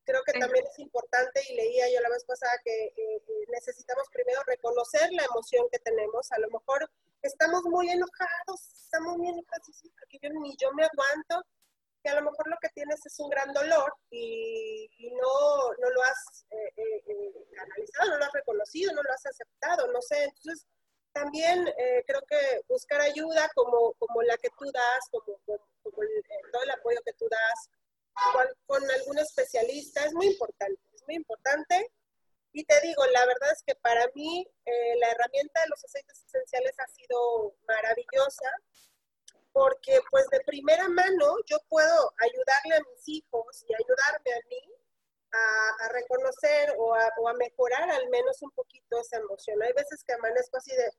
Creo 0.05 0.23
que 0.23 0.39
también 0.39 0.63
es 0.65 0.79
importante, 0.79 1.41
y 1.49 1.55
leía 1.55 1.91
yo 1.91 1.99
la 1.99 2.09
vez 2.09 2.23
pasada, 2.23 2.53
que 2.63 2.85
eh, 2.85 2.93
eh, 2.95 3.45
necesitamos 3.49 4.07
primero 4.13 4.41
reconocer 4.45 5.11
la 5.11 5.25
emoción 5.25 5.67
que 5.69 5.79
tenemos. 5.79 6.31
A 6.31 6.39
lo 6.39 6.47
mejor 6.49 6.89
estamos 7.21 7.63
muy 7.65 7.89
enojados, 7.89 8.61
estamos 8.85 9.17
muy 9.17 9.27
enojados, 9.27 9.83
porque 9.99 10.19
yo 10.21 10.29
ni 10.29 10.55
yo 10.55 10.71
me 10.73 10.85
aguanto, 10.85 11.43
que 12.03 12.09
a 12.09 12.15
lo 12.15 12.21
mejor 12.21 12.47
lo 12.49 12.57
que 12.61 12.69
tienes 12.69 13.05
es 13.05 13.19
un 13.19 13.29
gran 13.29 13.51
dolor 13.53 13.93
y, 14.09 14.89
no, 15.11 15.73
no, 15.79 15.89
lo 15.89 16.03
has 16.03 16.45
eh, 16.51 16.73
eh, 16.75 17.03
eh, 17.07 17.33
analizado, 17.59 18.11
no 18.11 18.17
lo 18.17 18.25
has 18.25 18.33
reconocido, 18.33 18.93
no 18.93 19.03
lo 19.03 19.11
has 19.11 19.25
aceptado, 19.25 19.87
no 19.91 20.01
sé. 20.01 20.23
Entonces, 20.23 20.65
también 21.13 21.65
creo 22.05 22.21
que 22.29 22.61
buscar 22.67 23.01
ayuda 23.01 23.49
como, 23.55 23.93
como 23.93 24.21
la 24.21 24.37
que 24.37 24.49
tú 24.49 24.65
das, 24.71 25.09
como, 25.09 25.39
como, 25.45 25.63
todo 26.51 26.63
el 26.63 26.69
apoyo 26.69 26.99
que 27.03 27.13
tú 27.13 27.27
das 27.27 27.69
con, 28.33 28.45
con 28.67 28.91
algún 28.91 29.17
especialista 29.17 30.05
es 30.05 30.13
muy 30.13 30.27
importante, 30.27 30.79
es 30.93 31.03
muy 31.07 31.15
importante. 31.15 31.91
Y 32.51 32.63
te 32.65 32.79
digo, 32.81 33.03
la 33.07 33.25
verdad 33.25 33.51
es 33.51 33.63
que 33.65 33.73
para 33.75 34.05
mí 34.13 34.47
la 34.99 35.09
herramienta 35.09 35.61
de 35.61 35.69
los 35.69 35.83
aceites 35.83 36.23
esenciales 36.23 36.75
ha 36.79 36.87
sido 36.87 37.55
maravillosa 37.67 38.51
porque 39.57 39.99
pues 40.11 40.29
de 40.29 40.39
primera 40.41 40.87
mano 40.87 41.35
yo 41.47 41.57
puedo 41.67 42.13
ayudarle 42.19 42.75
a 42.75 42.89
mis 42.91 43.09
hijos 43.09 43.65
y 43.67 43.73
ayudarme 43.73 44.33
a 44.33 44.47
mí 44.49 44.73
a, 45.31 45.89
reconocer 45.93 46.75
o 46.77 46.93
a, 46.93 47.33
mejorar 47.33 47.89
al 47.89 48.07
menos 48.09 48.39
un 48.43 48.51
poquito 48.51 48.99
esa 49.01 49.17
emoción. 49.17 49.61
Hay 49.63 49.73
veces 49.73 50.03
que 50.05 50.13
amanezco 50.13 50.57
así 50.57 50.75
de, 50.75 50.91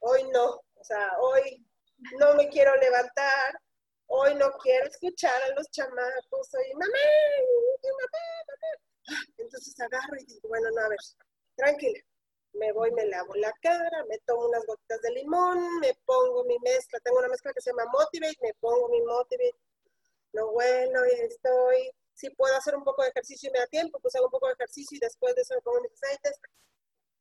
hoy 0.00 0.24
no, 0.32 0.60
o 0.74 0.84
sea, 0.84 1.08
hoy 1.20 1.64
no 2.18 2.34
me 2.34 2.48
quiero 2.48 2.74
levantar, 2.76 3.60
hoy 4.06 4.34
no 4.34 4.50
quiero 4.60 4.86
escuchar 4.86 5.40
a 5.42 5.54
los 5.54 5.70
chamacos, 5.70 6.48
soy 6.50 6.72
mamá, 6.72 6.98
mamá, 7.82 7.94
mamá. 8.00 9.22
Entonces 9.38 9.78
agarro 9.78 10.16
y 10.18 10.24
digo, 10.24 10.48
bueno, 10.48 10.68
no, 10.74 10.80
a 10.82 10.88
ver, 10.88 10.98
tranquila, 11.54 12.00
me 12.54 12.72
voy, 12.72 12.90
me 12.92 13.06
lavo 13.06 13.34
la 13.34 13.52
cara, 13.60 14.04
me 14.08 14.18
tomo 14.20 14.46
unas 14.46 14.64
gotitas 14.66 15.00
de 15.02 15.10
limón, 15.10 15.80
me 15.80 15.94
pongo 16.04 16.44
mi 16.44 16.58
mezcla, 16.60 17.00
tengo 17.00 17.18
una 17.18 17.28
mezcla 17.28 17.52
que 17.52 17.60
se 17.60 17.70
llama 17.70 17.90
Motivate, 17.92 18.36
me 18.40 18.54
pongo 18.54 18.88
mi 18.88 19.00
Motivate, 19.02 19.56
lo 20.32 20.52
bueno 20.52 21.00
y 21.06 21.20
estoy, 21.20 21.90
si 22.14 22.30
puedo 22.30 22.54
hacer 22.56 22.76
un 22.76 22.84
poco 22.84 23.02
de 23.02 23.08
ejercicio 23.08 23.48
y 23.48 23.52
me 23.52 23.58
da 23.58 23.66
tiempo, 23.66 23.98
pues 24.00 24.14
hago 24.14 24.26
un 24.26 24.30
poco 24.30 24.46
de 24.48 24.54
ejercicio 24.54 24.96
y 24.96 25.00
después 25.00 25.34
de 25.34 25.42
eso 25.42 25.54
me 25.54 25.62
pongo 25.62 25.80
mis 25.80 25.92
aceites. 25.92 26.38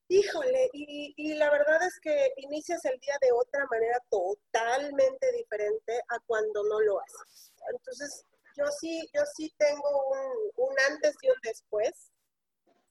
Híjole, 0.09 0.69
y, 0.73 1.33
la 1.35 1.49
verdad 1.49 1.81
es 1.81 1.99
que 1.99 2.33
inicias 2.37 2.83
el 2.85 2.99
día 2.99 3.15
de 3.21 3.31
otra 3.31 3.65
manera 3.71 3.97
totalmente 4.09 5.31
diferente 5.31 5.99
a 6.09 6.19
cuando 6.27 6.63
no 6.65 6.79
lo 6.81 6.99
haces. 6.99 7.53
Entonces, 7.71 8.25
yo 8.55 8.65
sí, 8.79 9.09
yo 9.13 9.21
sí 9.35 9.51
tengo 9.57 10.05
un, 10.11 10.67
un 10.67 10.75
antes 10.91 11.15
y 11.21 11.29
un 11.29 11.37
después 11.41 12.12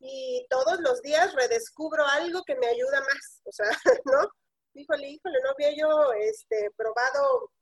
y 0.03 0.45
todos 0.51 0.81
los 0.81 1.01
días 1.01 1.33
redescubro 1.33 2.05
algo 2.05 2.43
que 2.45 2.57
me 2.57 2.67
ayuda 2.67 3.01
más, 3.01 3.41
o 3.45 3.53
sea, 3.53 3.67
¿no? 4.05 4.29
Híjole, 4.75 5.07
híjole, 5.09 5.39
no 5.43 5.51
había 5.51 5.71
yo 5.77 6.13
este, 6.15 6.71
probado, 6.77 7.53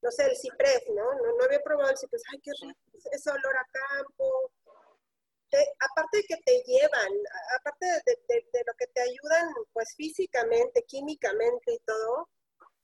no 0.00 0.10
sé, 0.10 0.24
el 0.24 0.36
ciprés, 0.36 0.82
¿no? 0.88 1.04
No, 1.04 1.44
había 1.44 1.60
probado 1.60 1.90
el 1.90 1.98
ciprés, 1.98 2.22
ay, 2.32 2.40
qué 2.40 2.52
rico, 2.62 2.80
ese 3.12 3.30
olor 3.30 3.56
a 3.56 3.66
campo. 3.70 4.50
aparte 5.78 6.18
de 6.18 6.24
que 6.24 6.36
te 6.42 6.62
llevan, 6.62 7.12
aparte 7.58 7.86
de, 8.06 8.46
de, 8.52 8.62
lo 8.66 8.72
que 8.78 8.86
te 8.86 9.02
ayudan, 9.02 9.52
pues 9.74 9.94
físicamente, 9.94 10.84
químicamente 10.84 11.74
y 11.74 11.78
todo, 11.80 12.30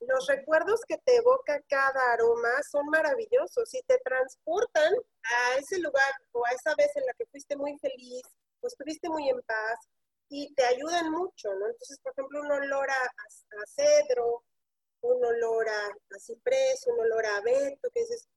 los 0.01 0.27
recuerdos 0.27 0.81
que 0.87 0.99
te 0.99 1.17
evoca 1.17 1.61
cada 1.69 2.13
aroma 2.13 2.51
son 2.71 2.87
maravillosos 2.87 3.73
y 3.73 3.83
te 3.83 3.99
transportan 4.05 4.93
a 5.23 5.57
ese 5.59 5.79
lugar 5.79 6.13
o 6.33 6.45
a 6.45 6.51
esa 6.51 6.75
vez 6.77 6.91
en 6.97 7.07
la 7.07 7.15
que 7.15 7.27
fuiste 7.27 7.57
muy 7.57 7.79
feliz, 7.79 8.23
pues 8.63 8.73
estuviste 8.73 9.09
muy 9.11 9.29
en 9.29 9.43
paz 9.43 9.79
y 10.31 10.55
te 10.55 10.65
ayudan 10.65 11.11
mucho, 11.11 11.53
¿no? 11.53 11.67
Entonces, 11.67 11.99
por 12.03 12.13
ejemplo, 12.13 12.41
un 12.41 12.53
olor 12.53 12.89
a, 12.89 13.67
cedro, 13.67 14.45
un 15.03 15.23
olor 15.23 15.69
a, 15.69 16.19
ciprés, 16.19 16.87
un 16.87 17.01
olor 17.01 17.27
a 17.27 17.37
abeto, 17.37 17.91
que 17.93 18.01
dices, 18.01 18.29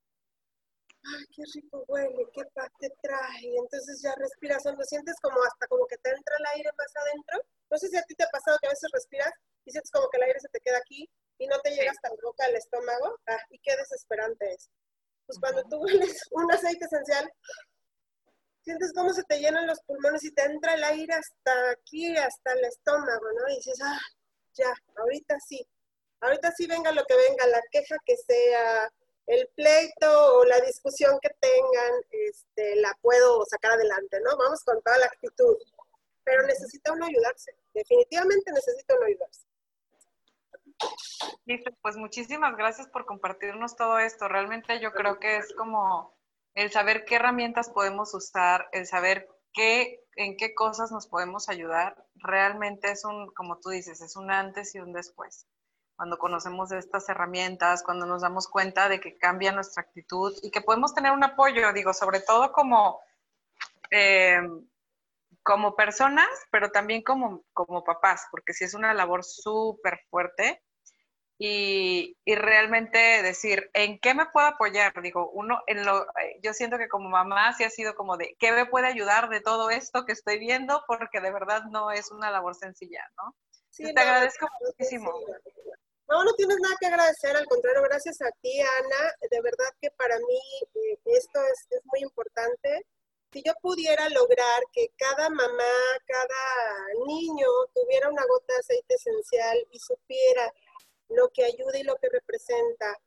ay, 1.06 1.26
qué 1.34 1.44
rico 1.54 1.86
huele, 1.88 2.28
qué 2.34 2.42
paz 2.54 2.70
te 2.80 2.90
trae. 3.02 3.44
Y 3.44 3.58
entonces 3.58 4.02
ya 4.02 4.14
respiras 4.16 4.64
cuando 4.64 4.84
sientes 4.84 5.16
como 5.22 5.38
hasta 5.44 5.68
como 5.68 5.86
que 5.86 5.98
te 5.98 6.10
entra 6.10 6.36
el 6.38 6.46
aire 6.58 6.70
más 6.78 6.92
adentro. 7.06 7.48
No 7.70 7.78
sé 7.78 7.88
si 7.88 7.98
a 7.98 8.04
ti 8.04 8.16
te 8.16 8.24
ha 8.24 8.30
pasado 8.30 8.58
que 8.60 8.68
a 8.68 8.72
veces 8.72 8.90
respiras 8.92 9.32
y 9.64 9.72
sientes 9.72 9.92
como 9.92 10.10
que 10.10 10.18
el 10.18 10.24
aire 10.24 10.40
se 10.40 10.50
te 10.50 10.60
queda 10.60 10.80
aquí 10.80 11.08
y 11.38 11.48
no 11.48 11.60
te 11.62 11.70
llega 11.70 11.92
hasta 11.92 12.10
la 12.10 12.18
boca 12.24 12.46
al 12.46 12.56
estómago. 12.56 13.20
Ah, 13.28 13.40
y 13.52 13.60
qué 13.60 13.78
desesperante 13.78 14.52
es. 14.52 14.70
Pues 15.28 15.40
cuando 15.40 15.64
tú 15.70 15.78
hueles 16.12 16.18
un 16.32 16.52
aceite 16.52 16.86
esencial, 16.86 17.32
sientes 18.66 18.92
cómo 18.94 19.14
se 19.14 19.24
te 19.24 19.40
llenan 19.40 19.68
los 19.68 19.80
pulmones 19.82 20.24
y 20.24 20.34
te 20.34 20.44
entra 20.44 20.74
el 20.74 20.84
aire 20.84 21.14
hasta 21.14 21.70
aquí, 21.72 22.18
hasta 22.18 22.54
el 22.54 22.66
estómago, 22.66 23.26
¿no? 23.40 23.48
Y 23.50 23.58
dices, 23.58 23.80
ah, 23.84 24.00
ya, 24.56 24.74
ahorita 24.98 25.40
sí, 25.40 25.66
ahorita 26.20 26.52
sí 26.52 26.66
venga 26.66 26.92
lo 26.92 27.06
que 27.06 27.16
venga, 27.16 27.46
la 27.48 27.62
queja 27.72 27.96
que 28.04 28.18
sea, 28.18 28.92
el 29.28 29.48
pleito 29.56 30.38
o 30.38 30.46
la 30.46 30.60
discusión 30.62 31.18
que 31.22 31.30
tengan, 31.40 31.94
este, 32.10 32.76
la 32.78 32.92
puedo 33.02 33.46
sacar 33.46 33.74
adelante, 33.74 34.20
¿no? 34.22 34.36
Vamos 34.36 34.64
con 34.64 34.82
toda 34.82 34.98
la 34.98 35.06
actitud. 35.06 35.58
Pero 36.24 36.42
necesita 36.48 36.92
uno 36.92 37.06
ayudarse, 37.06 37.56
definitivamente 37.74 38.52
necesita 38.52 38.96
uno 38.96 39.06
ayudarse. 39.06 39.46
Listo, 41.46 41.72
pues 41.82 41.96
muchísimas 41.96 42.58
gracias 42.58 42.88
por 42.88 43.06
compartirnos 43.06 43.76
todo 43.76 44.00
esto. 44.00 44.28
Realmente 44.28 44.80
yo 44.80 44.92
creo 44.92 45.20
que 45.20 45.38
es 45.38 45.54
como 45.54 46.15
el 46.56 46.72
saber 46.72 47.06
qué 47.06 47.16
herramientas 47.16 47.70
podemos 47.70 48.14
usar, 48.14 48.68
el 48.72 48.88
saber 48.88 49.28
qué, 49.54 50.04
en 50.16 50.38
qué 50.38 50.56
cosas 50.56 50.92
nos 50.92 51.08
podemos 51.08 51.50
ayudar, 51.50 52.06
realmente 52.16 52.92
es 52.92 53.04
un, 53.04 53.32
como 53.34 53.60
tú 53.60 53.70
dices, 53.70 54.02
es 54.02 54.16
un 54.16 54.32
antes 54.32 54.74
y 54.74 54.80
un 54.80 54.94
después. 54.94 55.48
Cuando 55.98 56.18
conocemos 56.18 56.72
estas 56.72 57.08
herramientas, 57.10 57.84
cuando 57.84 58.06
nos 58.06 58.22
damos 58.22 58.48
cuenta 58.48 58.90
de 58.90 59.00
que 59.00 59.18
cambia 59.18 59.52
nuestra 59.52 59.84
actitud 59.84 60.34
y 60.42 60.52
que 60.52 60.62
podemos 60.62 60.94
tener 60.94 61.12
un 61.12 61.24
apoyo, 61.24 61.72
digo, 61.74 61.94
sobre 61.94 62.22
todo 62.22 62.52
como, 62.52 63.00
eh, 63.92 64.42
como 65.44 65.76
personas, 65.76 66.28
pero 66.52 66.72
también 66.72 67.02
como, 67.02 67.44
como 67.54 67.84
papás, 67.84 68.28
porque 68.32 68.54
si 68.54 68.64
es 68.64 68.74
una 68.74 68.94
labor 68.94 69.24
súper 69.24 70.00
fuerte 70.10 70.62
y, 71.38 72.18
y, 72.24 72.36
realmente 72.36 73.22
decir, 73.22 73.70
¿en 73.74 74.00
qué 74.00 74.14
me 74.14 74.26
puedo 74.28 74.48
apoyar? 74.48 74.94
Digo, 75.02 75.30
uno, 75.32 75.62
en 75.68 75.86
lo, 75.86 76.04
eh, 76.04 76.40
yo 76.42 76.54
siento 76.54 76.78
que 76.78 76.88
como 76.88 77.10
mamá 77.10 77.54
sí 77.54 77.66
ha 77.66 77.70
sido 77.70 77.94
como 77.94 78.16
de, 78.16 78.36
¿qué 78.40 78.54
me 78.54 78.66
puede 78.66 78.88
ayudar 78.88 79.28
de 79.28 79.42
todo 79.42 79.70
esto 79.70 80.06
que 80.06 80.14
estoy 80.14 80.40
viendo? 80.40 80.84
Porque 80.88 81.20
de 81.20 81.32
verdad 81.32 81.64
no 81.72 81.92
es 81.92 82.10
una 82.12 82.32
labor 82.32 82.56
sencilla, 82.56 83.04
¿no? 83.18 83.36
Sí, 83.70 83.94
te 83.94 84.00
agradezco 84.00 84.48
muchísimo. 84.62 85.12
No, 86.08 86.24
no 86.24 86.34
tienes 86.36 86.58
nada 86.62 86.76
que 86.80 86.88
agradecer, 86.88 87.36
al 87.36 87.46
contrario, 87.48 87.82
gracias 87.82 88.22
a 88.22 88.32
ti, 88.42 88.62
Ana. 88.62 89.12
De 89.30 89.42
verdad 89.42 89.70
que 89.82 89.90
para 89.92 90.18
mí 90.20 90.40
eh, 90.76 91.00
esto 91.06 91.40
es, 91.52 91.68
es, 91.72 91.82
muy 91.86 92.02
importante 92.02 92.86
si 93.34 93.44
yo 93.44 93.52
pudiera 93.62 94.08
lograr 94.10 94.64
que 94.72 94.88
cada 94.96 95.30
mamá, 95.30 95.76
cada 96.08 97.06
niño 97.06 97.48
tuviera 97.74 98.10
una 98.10 98.24
gota 98.26 98.54
de 98.54 98.60
aceite 98.60 98.96
esencial 98.96 99.58
y 99.72 99.80
supiera 99.80 100.54
lo 101.10 101.30
que 101.30 101.46
ayuda 101.46 101.78
y 101.78 101.84
lo 101.84 101.96
que 101.96 102.10
representa, 102.10 102.98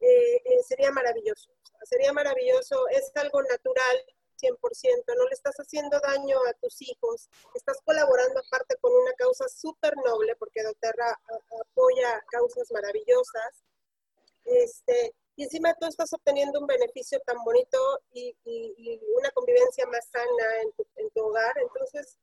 eh, 0.00 0.36
eh, 0.44 0.62
sería 0.66 0.90
maravilloso. 0.90 1.50
Sería 1.84 2.12
maravilloso, 2.12 2.88
es 2.88 3.10
algo 3.16 3.42
natural, 3.42 4.04
100%, 4.40 5.14
no 5.16 5.24
le 5.24 5.34
estás 5.34 5.54
haciendo 5.56 6.00
daño 6.00 6.38
a 6.48 6.54
tus 6.54 6.80
hijos, 6.82 7.28
estás 7.54 7.78
colaborando 7.84 8.40
aparte 8.40 8.76
con 8.80 8.92
una 8.92 9.12
causa 9.12 9.46
súper 9.48 9.94
noble, 10.04 10.34
porque 10.36 10.62
doTERRA 10.62 11.20
apoya 11.60 12.22
causas 12.30 12.70
maravillosas. 12.70 13.64
Este, 14.44 15.14
y 15.36 15.44
encima 15.44 15.74
tú 15.74 15.86
estás 15.86 16.12
obteniendo 16.12 16.60
un 16.60 16.66
beneficio 16.66 17.20
tan 17.20 17.42
bonito 17.44 17.78
y, 18.12 18.34
una 19.16 19.30
convivencia 19.32 19.86
más 19.86 20.06
sana 20.10 20.62
en 20.62 20.72
tu, 20.72 20.86
en 20.96 21.10
tu, 21.10 21.20
hogar. 21.22 21.52
Entonces, 21.58 22.18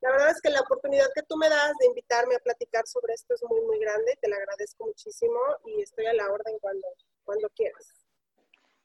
la 0.00 0.10
verdad 0.12 0.30
es 0.30 0.40
que 0.40 0.50
la 0.50 0.60
oportunidad 0.60 1.06
que 1.14 1.22
tú 1.22 1.36
me 1.36 1.48
das 1.48 1.72
de 1.80 1.86
invitarme 1.86 2.36
a 2.36 2.38
platicar 2.38 2.86
sobre 2.86 3.14
esto 3.14 3.34
es 3.34 3.42
muy, 3.42 3.60
muy 3.62 3.78
grande. 3.80 4.16
Te 4.20 4.28
la 4.28 4.36
agradezco 4.36 4.86
muchísimo 4.86 5.40
y 5.66 5.82
estoy 5.82 6.06
a 6.06 6.14
la 6.14 6.30
orden 6.30 6.58
cuando, 6.60 6.86
cuando 7.24 7.48
quieras. 7.50 7.98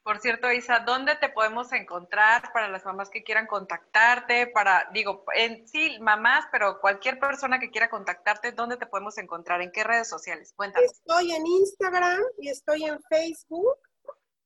Por 0.04 0.20
cierto, 0.20 0.52
Isa, 0.52 0.80
¿dónde 0.80 1.16
te 1.16 1.30
podemos 1.30 1.72
encontrar 1.72 2.52
para 2.52 2.68
las 2.68 2.84
mamás 2.84 3.10
que 3.10 3.24
quieran 3.24 3.48
contactarte? 3.48 4.48
Para, 4.48 4.90
digo, 4.92 5.24
en 5.34 5.66
sí, 5.66 5.98
mamás, 6.02 6.46
pero 6.52 6.82
cualquier 6.82 7.20
persona 7.20 7.58
que 7.58 7.72
quiera 7.72 7.90
contactarte, 7.90 8.52
¿dónde 8.52 8.76
te 8.76 8.86
podemos 8.86 9.18
encontrar? 9.18 9.62
¿En 9.62 9.72
qué 9.72 9.84
redes 9.84 10.10
sociales? 10.10 10.52
Cuéntanos. 10.58 10.92
Estoy 10.92 11.32
en 11.32 11.46
Instagram 11.46 12.22
y 12.38 12.50
estoy 12.50 12.84
en 12.84 13.02
Facebook 13.04 13.78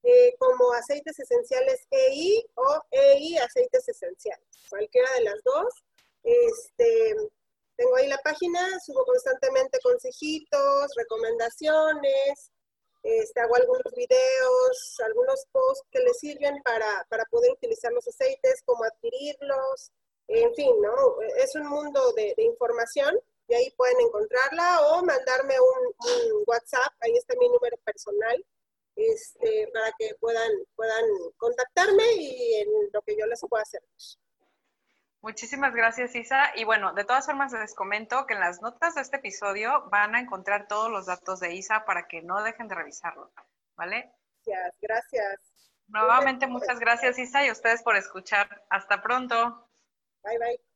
eh, 0.03 0.35
como 0.37 0.73
Aceites 0.73 1.17
Esenciales 1.17 1.87
EI 1.89 2.45
o 2.53 2.83
EI 2.91 3.37
Aceites 3.37 3.87
Esenciales. 3.87 4.47
Cualquiera 4.69 5.09
de 5.17 5.23
las 5.23 5.43
dos. 5.43 5.73
Este, 6.27 7.15
tengo 7.77 7.95
ahí 7.95 8.07
la 8.09 8.17
página, 8.17 8.59
subo 8.85 9.05
constantemente 9.05 9.79
consejitos, 9.81 10.91
recomendaciones, 10.97 12.51
este, 13.01 13.39
hago 13.39 13.55
algunos 13.55 13.93
videos, 13.95 14.99
algunos 15.05 15.45
posts 15.53 15.87
que 15.89 15.99
les 15.99 16.19
sirven 16.19 16.61
para, 16.63 17.05
poder 17.31 17.53
utilizar 17.53 17.93
los 17.93 18.05
aceites, 18.05 18.61
cómo 18.65 18.83
adquirirlos, 18.83 19.91
en 20.27 20.53
fin, 20.53 20.81
¿no? 20.81 21.21
Es 21.37 21.55
un 21.55 21.67
mundo 21.67 22.11
de, 22.11 22.33
información 22.39 23.17
y 23.47 23.53
ahí 23.53 23.71
pueden 23.77 24.01
encontrarla 24.01 24.81
o 24.89 25.05
mandarme 25.05 25.55
un, 25.57 26.43
WhatsApp, 26.45 26.93
ahí 26.99 27.15
está 27.15 27.35
mi 27.39 27.47
número 27.47 27.77
personal, 27.85 28.45
este, 28.97 29.69
para 29.73 29.93
que 29.97 30.13
puedan, 30.19 30.51
puedan 30.75 31.05
contactarme 31.37 32.03
y 32.15 32.55
en 32.55 32.69
lo 32.91 33.01
que 33.03 33.15
yo 33.17 33.25
les 33.27 33.39
pueda 33.47 33.63
hacer. 33.63 33.81
Muchísimas 35.27 35.75
gracias, 35.75 36.15
Isa. 36.15 36.51
Y 36.55 36.63
bueno, 36.63 36.93
de 36.93 37.03
todas 37.03 37.25
formas 37.25 37.51
les 37.51 37.75
comento 37.75 38.25
que 38.25 38.33
en 38.33 38.39
las 38.39 38.61
notas 38.61 38.95
de 38.95 39.01
este 39.01 39.17
episodio 39.17 39.83
van 39.91 40.15
a 40.15 40.21
encontrar 40.21 40.69
todos 40.69 40.89
los 40.89 41.05
datos 41.05 41.41
de 41.41 41.53
Isa 41.53 41.83
para 41.83 42.07
que 42.07 42.21
no 42.21 42.41
dejen 42.43 42.69
de 42.69 42.75
revisarlo, 42.75 43.29
¿vale? 43.75 44.09
Gracias, 44.45 44.77
gracias. 44.79 45.41
Nuevamente 45.87 46.47
muchas 46.47 46.79
gracias, 46.79 47.19
Isa, 47.19 47.43
y 47.43 47.49
a 47.49 47.51
ustedes 47.51 47.83
por 47.83 47.97
escuchar. 47.97 48.63
Hasta 48.69 49.01
pronto. 49.01 49.69
Bye, 50.23 50.39
bye. 50.39 50.66